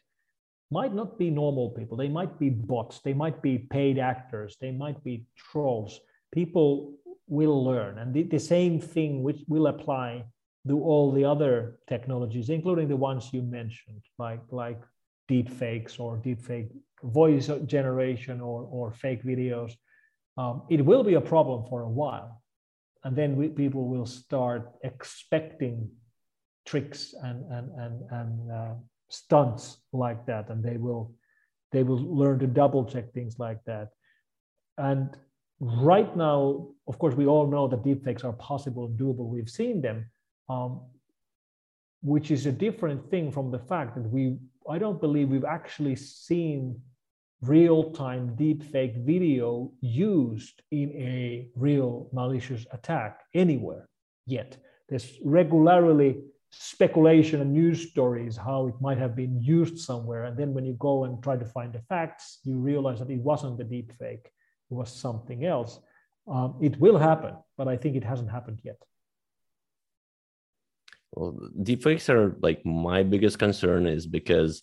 [0.71, 1.97] might not be normal people.
[1.97, 3.01] They might be bots.
[3.01, 4.57] They might be paid actors.
[4.61, 6.01] They might be trolls.
[6.33, 6.95] People
[7.27, 7.99] will learn.
[7.99, 10.25] And the, the same thing which will apply
[10.67, 14.81] to all the other technologies, including the ones you mentioned, like, like
[15.27, 16.69] deep fakes or deep fake
[17.03, 19.73] voice generation or, or fake videos.
[20.37, 22.43] Um, it will be a problem for a while
[23.05, 25.88] and then we, people will start expecting
[26.66, 28.74] tricks and and and, and uh,
[29.09, 30.51] stunts like that.
[30.51, 31.14] And they will
[31.72, 33.88] they will learn to double check things like that.
[34.76, 35.16] And
[35.61, 39.26] right now of course we all know that deepfakes are possible and doable.
[39.26, 40.11] We've seen them
[40.49, 40.80] um,
[42.03, 44.36] which is a different thing from the fact that we,
[44.68, 46.80] I don't believe we've actually seen
[47.43, 53.89] real-time deepfake video used in a real malicious attack anywhere
[54.26, 54.57] yet.
[54.89, 60.24] There's regularly speculation and news stories how it might have been used somewhere.
[60.24, 63.20] And then when you go and try to find the facts, you realize that it
[63.20, 64.24] wasn't the deepfake,
[64.70, 65.78] it was something else.
[66.26, 68.82] Um, it will happen, but I think it hasn't happened yet.
[71.12, 74.62] Well, deepfakes are like my biggest concern is because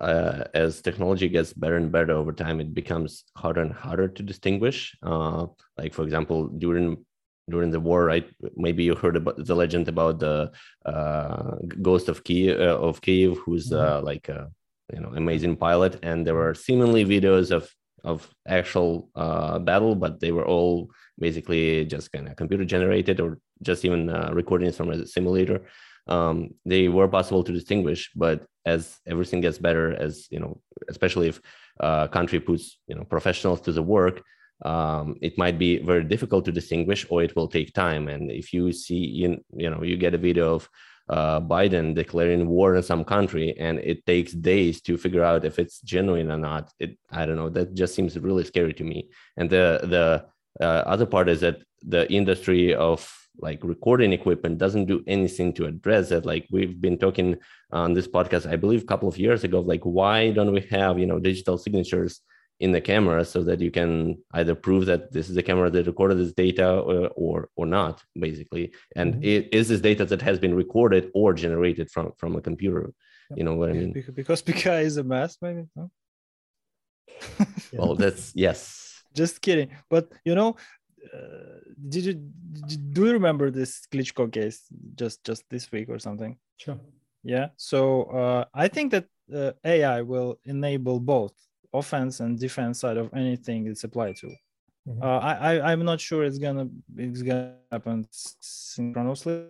[0.00, 4.22] uh, as technology gets better and better over time, it becomes harder and harder to
[4.22, 4.96] distinguish.
[5.02, 5.46] Uh,
[5.78, 7.04] like for example, during
[7.48, 8.28] during the war, right?
[8.56, 10.52] Maybe you heard about the legend about the
[10.84, 13.98] uh, ghost of Kiev, uh, of Kiev, who's mm-hmm.
[13.98, 14.50] Uh, like a
[14.92, 17.70] you know amazing pilot, and there were seemingly videos of
[18.04, 23.38] of actual uh, battle, but they were all basically just kind of computer generated or
[23.62, 25.66] just even uh, recordings from a simulator.
[26.06, 31.28] Um, they were possible to distinguish, but as everything gets better, as you know, especially
[31.28, 31.40] if
[31.80, 34.22] a uh, country puts you know professionals to the work,
[34.64, 38.08] um, it might be very difficult to distinguish, or it will take time.
[38.08, 40.68] And if you see, you, you know, you get a video of
[41.08, 45.58] uh, Biden declaring war in some country, and it takes days to figure out if
[45.58, 46.72] it's genuine or not.
[46.80, 47.50] It, I don't know.
[47.50, 49.08] That just seems really scary to me.
[49.36, 50.26] And the the
[50.64, 55.66] uh, other part is that the industry of like recording equipment doesn't do anything to
[55.66, 56.24] address it.
[56.24, 57.36] Like we've been talking
[57.70, 59.60] on this podcast, I believe, a couple of years ago.
[59.60, 62.20] Like, why don't we have you know digital signatures?
[62.58, 65.86] in the camera so that you can either prove that this is the camera that
[65.86, 69.24] recorded this data or or, or not basically and mm-hmm.
[69.24, 72.92] it, is this data that has been recorded or generated from from a computer
[73.30, 73.38] yep.
[73.38, 75.90] you know what i mean because PKI is a mess maybe no?
[77.74, 80.56] well that's yes just kidding but you know
[81.14, 84.62] uh, did you did, do you remember this Klitschko case
[84.94, 86.78] just just this week or something sure
[87.22, 91.34] yeah so uh, i think that uh, ai will enable both
[91.76, 94.28] offense and defense side of anything it's applied to.
[94.88, 95.02] Mm-hmm.
[95.02, 99.48] Uh, I, I am not sure it's gonna it's gonna happen synchronously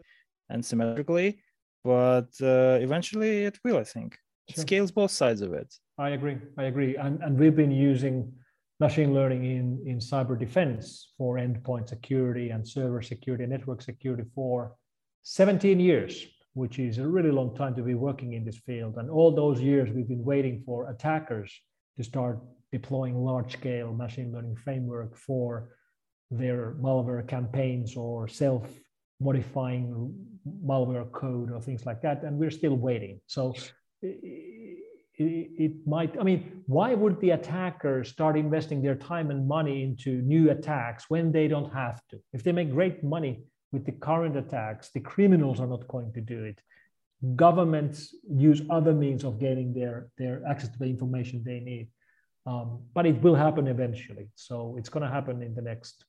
[0.48, 1.38] and symmetrically,
[1.84, 3.78] but uh, eventually it will.
[3.78, 5.74] I think it scales both sides of it.
[5.98, 6.38] I agree.
[6.56, 6.96] I agree.
[6.96, 8.32] And and we've been using
[8.80, 14.24] machine learning in in cyber defense for endpoint security and server security and network security
[14.34, 14.76] for
[15.22, 18.96] 17 years which is a really long time to be working in this field.
[18.96, 21.52] And all those years we've been waiting for attackers
[21.98, 22.38] to start
[22.72, 25.76] deploying large scale machine learning framework for
[26.30, 28.66] their malware campaigns or self
[29.20, 30.14] modifying
[30.64, 32.24] malware code or things like that.
[32.24, 33.20] And we're still waiting.
[33.26, 33.54] So
[35.18, 39.82] it, it, might i mean why would the attackers start investing their time and money
[39.82, 43.92] into new attacks when they don't have to if they make great money with the
[43.92, 46.60] current attacks the criminals are not going to do it
[47.34, 51.88] governments use other means of getting their, their access to the information they need.
[52.46, 54.28] Um, but it will happen eventually.
[54.34, 56.04] So it's going to happen in the next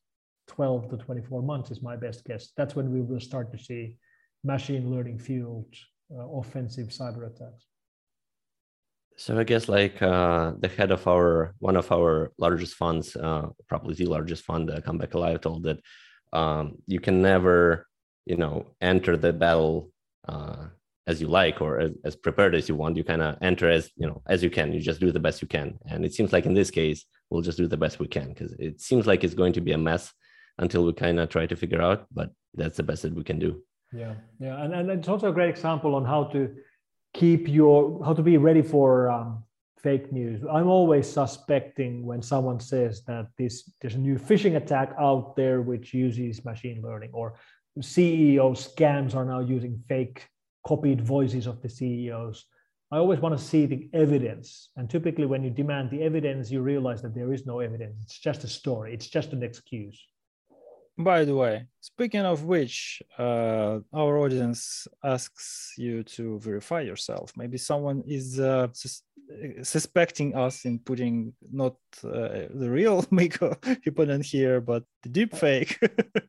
[0.47, 2.51] 12 to 24 months, is my best guess.
[2.55, 3.95] That's when we will start to see
[4.43, 5.74] machine learning fueled
[6.12, 7.66] uh, offensive cyber attacks.
[9.20, 13.47] So I guess like uh, the head of our one of our largest funds, uh,
[13.68, 15.80] probably the largest fund, uh, Come Back Alive, told that
[16.34, 17.88] um, you can never,
[18.26, 19.91] you know, enter the battle
[20.28, 20.68] uh,
[21.07, 22.95] as you like or as, as prepared as you want.
[22.95, 24.72] You kind of enter as you know as you can.
[24.72, 25.80] You just do the best you can.
[25.89, 28.53] And it seems like in this case we'll just do the best we can because
[28.59, 30.13] it seems like it's going to be a mess
[30.59, 33.39] until we kind of try to figure out but that's the best that we can
[33.39, 33.61] do.
[33.93, 34.13] Yeah.
[34.39, 34.61] Yeah.
[34.63, 36.55] And, and it's also a great example on how to
[37.14, 39.43] keep your how to be ready for um,
[39.80, 44.93] fake news i'm always suspecting when someone says that this there's a new phishing attack
[44.99, 47.36] out there which uses machine learning or
[47.80, 50.28] ceo scams are now using fake
[50.68, 52.45] copied voices of the CEOs.
[52.91, 54.70] I always want to see the evidence.
[54.76, 57.95] And typically, when you demand the evidence, you realize that there is no evidence.
[58.03, 59.99] It's just a story, it's just an excuse.
[60.98, 67.34] By the way, speaking of which, uh, our audience asks you to verify yourself.
[67.38, 69.04] Maybe someone is uh, sus-
[69.62, 75.78] suspecting us in putting not uh, the real Mikko in here, but the deep fake.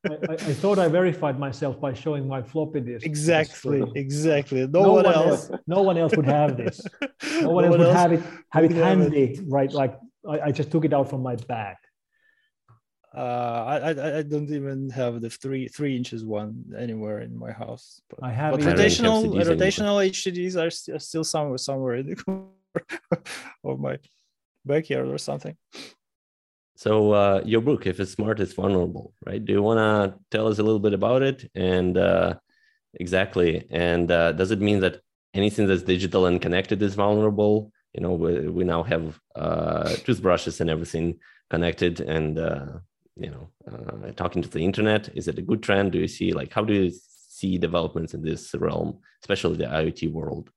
[0.07, 3.07] I, I, thought I verified myself by showing my floppy disk.
[3.07, 4.67] Exactly, exactly.
[4.67, 5.51] No, no one, one else.
[5.51, 5.61] else.
[5.67, 6.81] No one else would have this.
[7.41, 8.23] No one no else would else have it.
[8.51, 9.41] Have it handy, it.
[9.47, 9.73] right?
[9.73, 9.97] Like
[10.29, 11.77] I, I just took it out from my bag
[13.19, 18.01] uh, I, I don't even have the three three inches one anywhere in my house.
[18.09, 22.17] But, I have but rotational rotational HDDs are, st- are still somewhere somewhere in the
[22.17, 22.47] corner
[23.65, 23.99] of my
[24.65, 25.57] backyard or something.
[26.77, 29.45] So uh, your book, if it's smart, it's vulnerable, right?
[29.45, 32.35] Do you want to tell us a little bit about it and uh,
[32.95, 33.67] exactly.
[33.71, 35.01] And uh, does it mean that
[35.35, 37.73] anything that's digital and connected is vulnerable?
[37.95, 41.19] You know, we, we now have uh, toothbrushes and everything
[41.51, 42.67] connected, and uh,
[43.19, 45.09] you know, uh, talking to the internet.
[45.15, 45.93] Is it a good trend?
[45.93, 50.13] Do you see like how do you see developments in this realm, especially the IoT
[50.13, 50.51] world?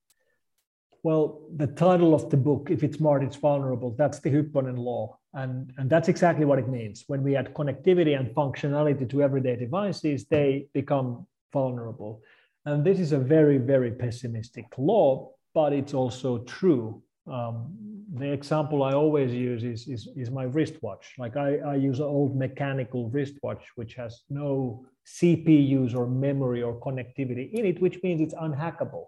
[1.03, 3.95] Well, the title of the book, if it's smart, it's vulnerable.
[3.97, 5.17] That's the Hyppönen law.
[5.33, 7.05] And, and that's exactly what it means.
[7.07, 12.21] When we add connectivity and functionality to everyday devices, they become vulnerable.
[12.65, 17.01] And this is a very, very pessimistic law, but it's also true.
[17.31, 17.73] Um,
[18.13, 21.13] the example I always use is, is, is my wristwatch.
[21.17, 26.79] Like I, I use an old mechanical wristwatch, which has no CPUs or memory or
[26.79, 29.05] connectivity in it, which means it's unhackable.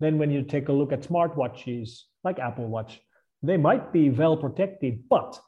[0.00, 3.00] Then when you take a look at smartwatches like Apple Watch,
[3.42, 5.38] they might be well protected, but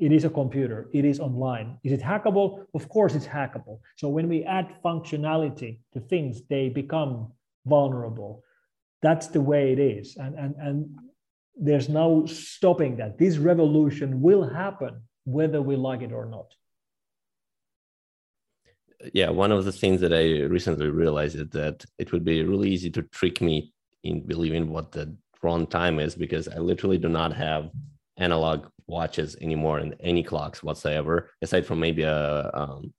[0.00, 1.78] it is a computer, it is online.
[1.84, 2.64] Is it hackable?
[2.74, 3.78] Of course it's hackable.
[3.96, 7.32] So when we add functionality to things, they become
[7.66, 8.42] vulnerable.
[9.02, 10.16] That's the way it is.
[10.16, 10.90] And, and, and
[11.56, 13.18] there's no stopping that.
[13.18, 16.54] This revolution will happen whether we like it or not.
[19.12, 22.70] Yeah, one of the things that I recently realized is that it would be really
[22.70, 23.72] easy to trick me
[24.04, 27.70] in believing what the wrong time is because I literally do not have
[28.16, 32.92] analog watches anymore and any clocks whatsoever, aside from maybe a, um,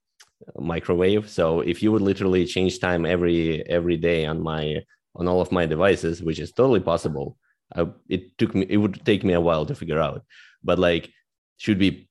[0.58, 1.30] a, microwave.
[1.30, 4.84] So if you would literally change time every every day on my
[5.16, 7.38] on all of my devices, which is totally possible,
[7.76, 10.24] I, it took me it would take me a while to figure out.
[10.64, 11.12] But like,
[11.58, 12.08] should we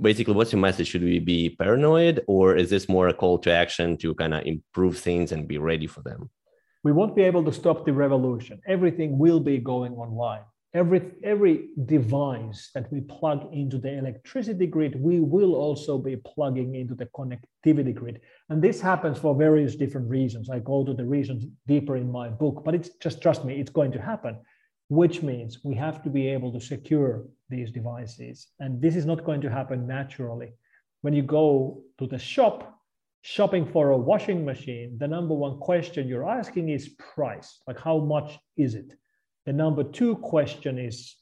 [0.00, 0.88] basically what's your message?
[0.88, 4.44] Should we be paranoid, or is this more a call to action to kind of
[4.44, 6.30] improve things and be ready for them?
[6.84, 8.60] we won't be able to stop the revolution.
[8.66, 10.42] Everything will be going online.
[10.74, 16.74] Every, every device that we plug into the electricity grid, we will also be plugging
[16.76, 18.20] into the connectivity grid.
[18.48, 20.48] And this happens for various different reasons.
[20.48, 23.70] I go to the reasons deeper in my book, but it's just trust me, it's
[23.70, 24.38] going to happen,
[24.92, 28.48] which means we have to be able to secure these devices.
[28.60, 30.52] And this is not going to happen naturally.
[31.00, 32.78] When you go to the shop,
[33.22, 37.62] shopping for a washing machine, the number one question you're asking is price.
[37.66, 38.92] Like, how much is it?
[39.46, 41.16] The number two question is,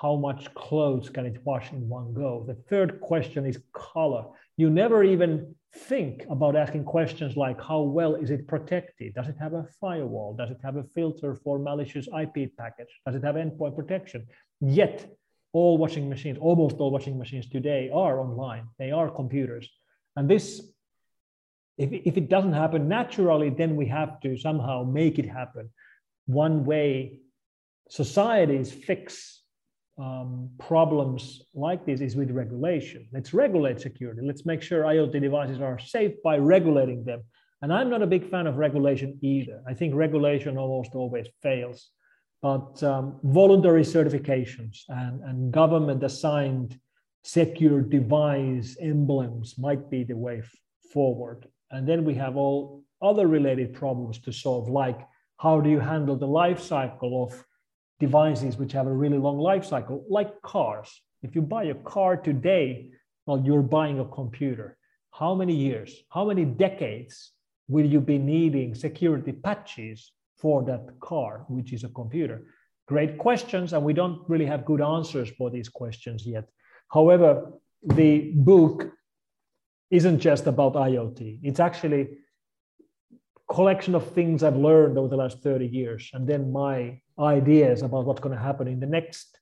[0.00, 2.44] how much clothes can it wash in one go?
[2.46, 4.24] The third question is color.
[4.56, 9.14] You never even think about asking questions like, how well is it protected?
[9.14, 10.34] Does it have a firewall?
[10.34, 12.92] Does it have a filter for malicious IP packets?
[13.04, 14.26] Does it have endpoint protection?
[14.60, 15.06] Yet,
[15.52, 18.68] all washing machines, almost all washing machines today are online.
[18.78, 19.68] They are computers.
[20.16, 20.62] And this
[21.76, 25.70] if, if it doesn't happen naturally, then we have to somehow make it happen.
[26.26, 27.20] One way
[27.88, 29.37] societies fix
[29.98, 33.08] um, problems like this is with regulation.
[33.12, 34.20] Let's regulate security.
[34.22, 37.22] Let's make sure IoT devices are safe by regulating them.
[37.62, 39.60] And I'm not a big fan of regulation either.
[39.66, 41.90] I think regulation almost always fails.
[42.40, 46.78] But um, voluntary certifications and, and government assigned
[47.24, 50.42] secure device emblems might be the way
[50.92, 51.48] forward.
[51.72, 55.00] And then we have all other related problems to solve, like
[55.38, 57.44] how do you handle the life cycle of
[58.00, 61.00] devices which have a really long life cycle, like cars.
[61.22, 62.90] If you buy a car today,
[63.26, 64.76] well, you're buying a computer.
[65.10, 67.32] How many years, how many decades
[67.66, 72.46] will you be needing security patches for that car, which is a computer?
[72.86, 76.48] Great questions, and we don't really have good answers for these questions yet.
[76.90, 78.92] However, the book
[79.90, 81.40] isn't just about IoT.
[81.42, 82.18] It's actually
[83.48, 88.04] collection of things I've learned over the last 30 years, and then my ideas about
[88.04, 89.38] what's going to happen in the next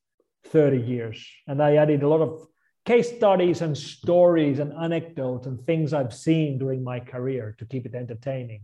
[0.46, 1.26] 30 years.
[1.46, 2.46] And I added a lot of
[2.84, 7.84] case studies and stories and anecdotes and things I've seen during my career to keep
[7.84, 8.62] it entertaining.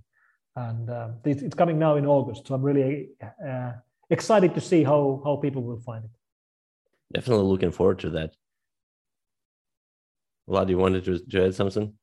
[0.55, 3.73] And uh, it's coming now in August, so I'm really uh,
[4.11, 6.11] excited to see how how people will find it.
[7.15, 8.37] Definitely looking forward to that.
[10.49, 11.95] Vlad, you wanted to, to add something?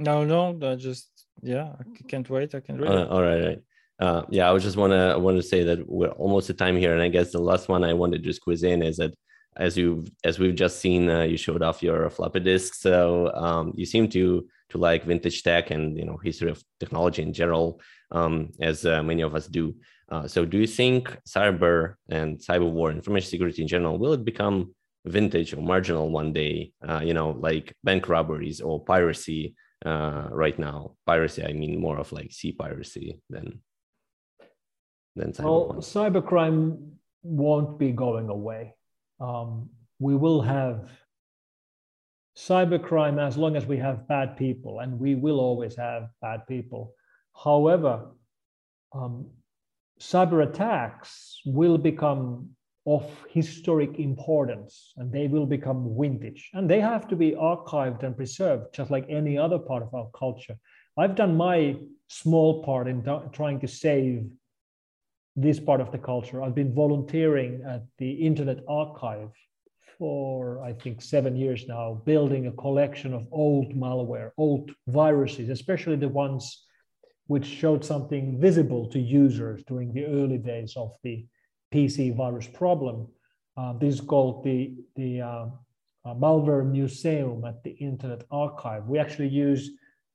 [0.00, 1.10] No, no, I just
[1.42, 2.54] yeah, I can't wait.
[2.54, 2.90] I can read.
[2.90, 3.58] Uh, all right, right.
[3.98, 6.76] Uh, yeah, I was just wanna I want to say that we're almost at time
[6.76, 9.12] here, and I guess the last one I wanted to squeeze in is that
[9.56, 13.72] as you as we've just seen, uh, you showed off your floppy disk, so um,
[13.74, 17.80] you seem to to like vintage tech and you know history of technology in general,
[18.12, 19.74] um, as uh, many of us do.
[20.10, 24.24] Uh, so, do you think cyber and cyber war, information security in general, will it
[24.24, 24.72] become
[25.06, 30.58] vintage or marginal one day, uh, you know, like bank robberies or piracy uh, right
[30.58, 30.92] now.
[31.06, 33.60] Piracy, I mean more of like sea piracy than
[35.16, 35.44] than cyber.
[35.44, 38.74] Well, cybercrime won't be going away.
[39.20, 40.88] Um, we will have
[42.36, 46.94] cybercrime as long as we have bad people, and we will always have bad people.
[47.34, 48.12] However,
[48.92, 49.30] um,
[50.00, 52.50] cyber attacks will become
[52.94, 56.50] of historic importance and they will become vintage.
[56.54, 60.08] And they have to be archived and preserved just like any other part of our
[60.18, 60.56] culture.
[60.96, 61.76] I've done my
[62.08, 64.26] small part in trying to save
[65.36, 66.42] this part of the culture.
[66.42, 69.30] I've been volunteering at the internet archive
[69.98, 75.96] for i think seven years now building a collection of old malware old viruses especially
[75.96, 76.66] the ones
[77.26, 81.26] which showed something visible to users during the early days of the
[81.72, 83.08] PC virus problem.
[83.56, 85.46] Uh, this is called the, the uh,
[86.04, 88.86] uh, Malware Museum at the Internet Archive.
[88.86, 89.70] We actually use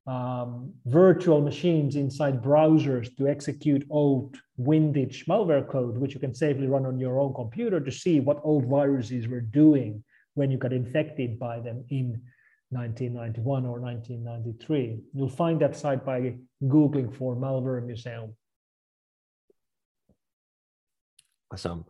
[0.06, 6.68] um, virtual machines inside browsers to execute old vintage malware code, which you can safely
[6.68, 10.74] run on your own computer to see what old viruses were doing when you got
[10.74, 12.22] infected by them in
[12.70, 15.00] 1991 or 1993.
[15.14, 18.36] You'll find that site by Googling for Malware Museum.
[21.54, 21.86] Awesome.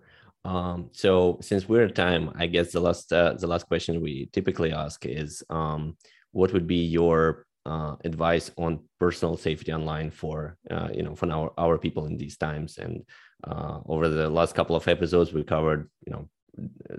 [0.46, 4.30] Um, so since we're at time, I guess the last uh, the last question we
[4.34, 5.96] typically ask is, um,
[6.34, 11.32] what would be your uh, advice on personal safety online for uh, you know for
[11.32, 12.78] our our people in these times?
[12.78, 13.06] And
[13.48, 16.28] uh, over the last couple of episodes, we covered you know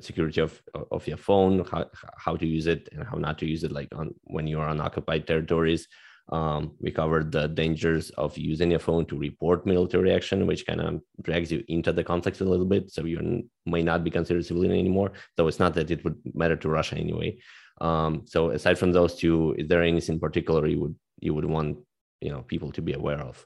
[0.00, 1.84] security of of your phone, how
[2.16, 4.80] how to use it and how not to use it, like on when you're on
[4.80, 5.86] occupied territories.
[6.30, 10.80] Um, we covered the dangers of using your phone to report military action, which kind
[10.80, 12.90] of drags you into the conflict a little bit.
[12.90, 15.12] So you may not be considered civilian anymore.
[15.36, 17.38] Though it's not that it would matter to Russia anyway.
[17.80, 21.44] Um, so aside from those two, is there anything in particular you would you would
[21.44, 21.78] want
[22.20, 23.44] you know people to be aware of?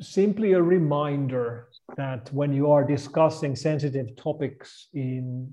[0.00, 5.50] Simply a reminder that when you are discussing sensitive topics in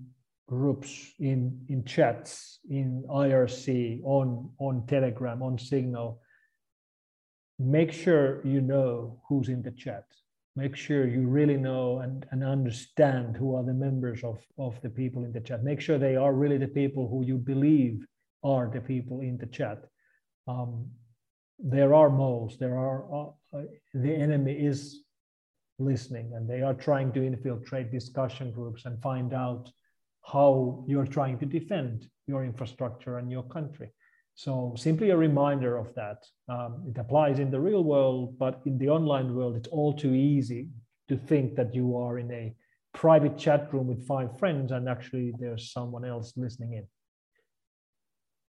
[0.47, 6.21] groups in in chats in IRC on on Telegram on Signal.
[7.59, 10.05] Make sure you know who's in the chat.
[10.55, 14.89] Make sure you really know and, and understand who are the members of, of the
[14.89, 15.63] people in the chat.
[15.63, 18.05] Make sure they are really the people who you believe
[18.43, 19.83] are the people in the chat.
[20.47, 20.87] Um,
[21.59, 23.61] there are moles there are uh,
[23.93, 25.01] the enemy is
[25.79, 29.69] listening and they are trying to infiltrate discussion groups and find out
[30.31, 33.93] how you're trying to defend your infrastructure and your country.
[34.35, 36.25] So simply a reminder of that.
[36.49, 40.13] Um, it applies in the real world, but in the online world, it's all too
[40.13, 40.69] easy
[41.07, 42.53] to think that you are in a
[42.93, 46.87] private chat room with five friends and actually there's someone else listening in.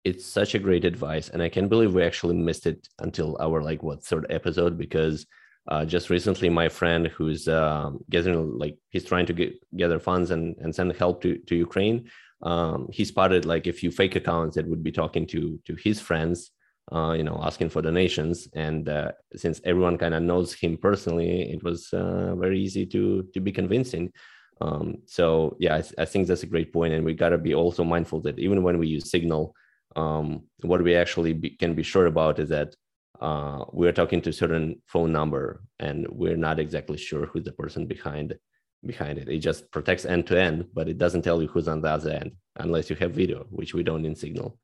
[0.03, 1.29] It's such a great advice.
[1.29, 5.25] And I can't believe we actually missed it until our like what third episode because
[5.71, 10.31] uh, just recently my friend who's uh, getting like he's trying to get gather funds
[10.31, 12.09] and, and send help to, to ukraine
[12.43, 15.99] um, he spotted like a few fake accounts that would be talking to to his
[15.99, 16.51] friends
[16.91, 18.47] uh, you know asking for donations.
[18.53, 23.23] And uh, since everyone kind of knows him personally it was uh, very easy to
[23.33, 24.11] to be convincing.
[24.59, 26.93] Um, so yeah I, I, think that's a great point.
[26.93, 29.55] And we got to be also mindful that even when we use signal
[29.95, 32.75] um, what we actually be, can be sure about is that
[33.21, 37.51] uh, we're talking to a certain phone number and we're not exactly sure who's the
[37.51, 38.37] person behind
[38.83, 39.29] behind it.
[39.29, 42.11] It just protects end to end, but it doesn't tell you who's on the other
[42.11, 44.57] end unless you have video, which we don't in Signal.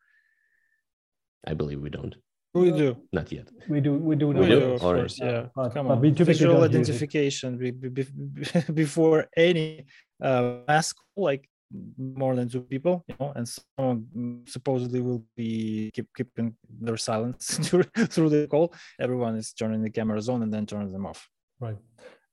[1.45, 2.15] I believe we don't.
[2.55, 2.97] We do.
[3.13, 3.49] Not yet.
[3.67, 3.93] We do.
[3.93, 4.29] We do.
[4.29, 5.19] We do, of course.
[5.19, 5.47] Yeah.
[5.55, 6.01] But, Come on.
[6.01, 7.57] Visual identification
[8.73, 9.85] before any
[10.21, 11.47] uh, mask, like
[11.97, 17.57] more than two people, you know, and someone supposedly will be keep keeping their silence
[17.61, 18.73] through the call.
[18.99, 21.27] Everyone is turning the cameras on and then turning them off.
[21.59, 21.77] Right.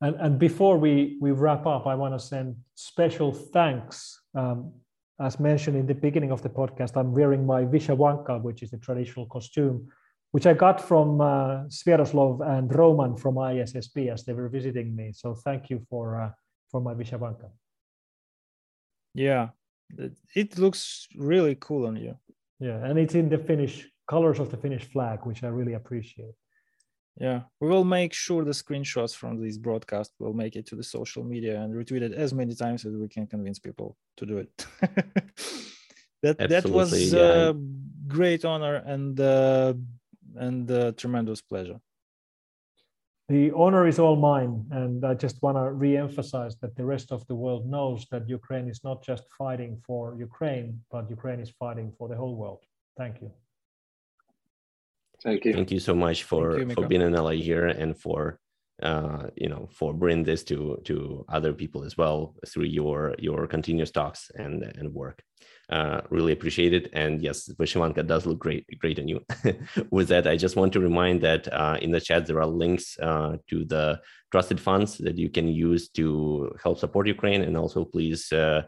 [0.01, 4.21] And, and before we, we wrap up, I want to send special thanks.
[4.35, 4.73] Um,
[5.21, 8.79] as mentioned in the beginning of the podcast, I'm wearing my Vyshyvanka, which is a
[8.79, 9.89] traditional costume,
[10.33, 15.13] which I got from uh, Sviatoslav and Roman from ISSP as they were visiting me.
[15.13, 16.31] So thank you for, uh,
[16.71, 17.49] for my Vyshyvanka.
[19.15, 19.49] Yeah,
[20.35, 22.17] it looks really cool on you.
[22.61, 26.35] Yeah, and it's in the Finnish colors of the Finnish flag, which I really appreciate.
[27.17, 30.83] Yeah, we will make sure the screenshots from this broadcast will make it to the
[30.83, 34.39] social media and retweet it as many times as we can convince people to do
[34.39, 34.67] it.
[36.23, 37.51] that Absolutely, that was yeah.
[37.51, 37.55] a
[38.09, 39.75] great honor and uh,
[40.37, 41.81] and a tremendous pleasure
[43.29, 44.67] the honor is all mine.
[44.71, 48.69] And I just want to re-emphasize that the rest of the world knows that Ukraine
[48.69, 52.61] is not just fighting for Ukraine, but Ukraine is fighting for the whole world.
[52.99, 53.31] Thank you.
[55.23, 55.55] Thank you.
[55.55, 58.39] Thank you so much for, you, for being an ally here and for
[58.83, 63.47] uh, you know for bringing this to to other people as well through your your
[63.47, 65.23] continuous talks and and work
[65.71, 69.25] uh, really appreciate it and yes Vyshyvanka does look great great on you
[69.91, 72.99] with that i just want to remind that uh, in the chat there are links
[73.01, 74.01] uh, to the
[74.31, 78.63] trusted funds that you can use to help support ukraine and also please uh,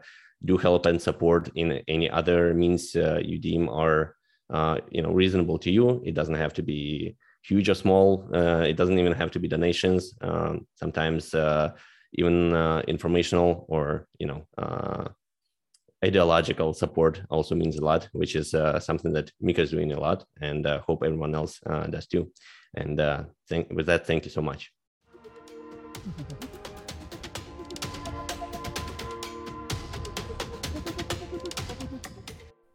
[0.45, 4.15] do help and support in any other means uh, you deem are
[4.91, 8.27] you know reasonable to you it doesn't have to be huge or small.
[8.33, 10.13] It doesn't even have to be donations.
[10.19, 11.33] Um, sometimes
[12.13, 12.55] even
[12.87, 14.45] informational or you know
[16.07, 19.99] ideological support also means a lot, which is uh, something that Mikko is doing a
[19.99, 21.59] lot, and uh, hope everyone else
[21.89, 22.31] does too.
[22.75, 22.97] And
[23.49, 24.71] thank, with that, thank you so much.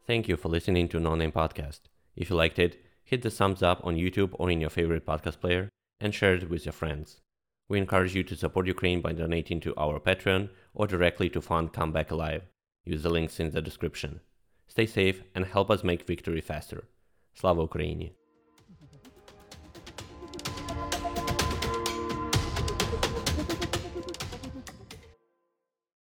[0.05, 1.81] Thank you for listening to No Name Podcast.
[2.17, 5.41] If you liked it, hit the thumbs up on YouTube or in your favorite podcast
[5.41, 7.21] player, and share it with your friends.
[7.69, 11.73] We encourage you to support Ukraine by donating to our Patreon or directly to fund
[11.73, 12.43] Come Back Alive.
[12.85, 14.21] Use the links in the description.
[14.67, 16.89] Stay safe and help us make victory faster.
[17.35, 18.13] Slava Ukraini!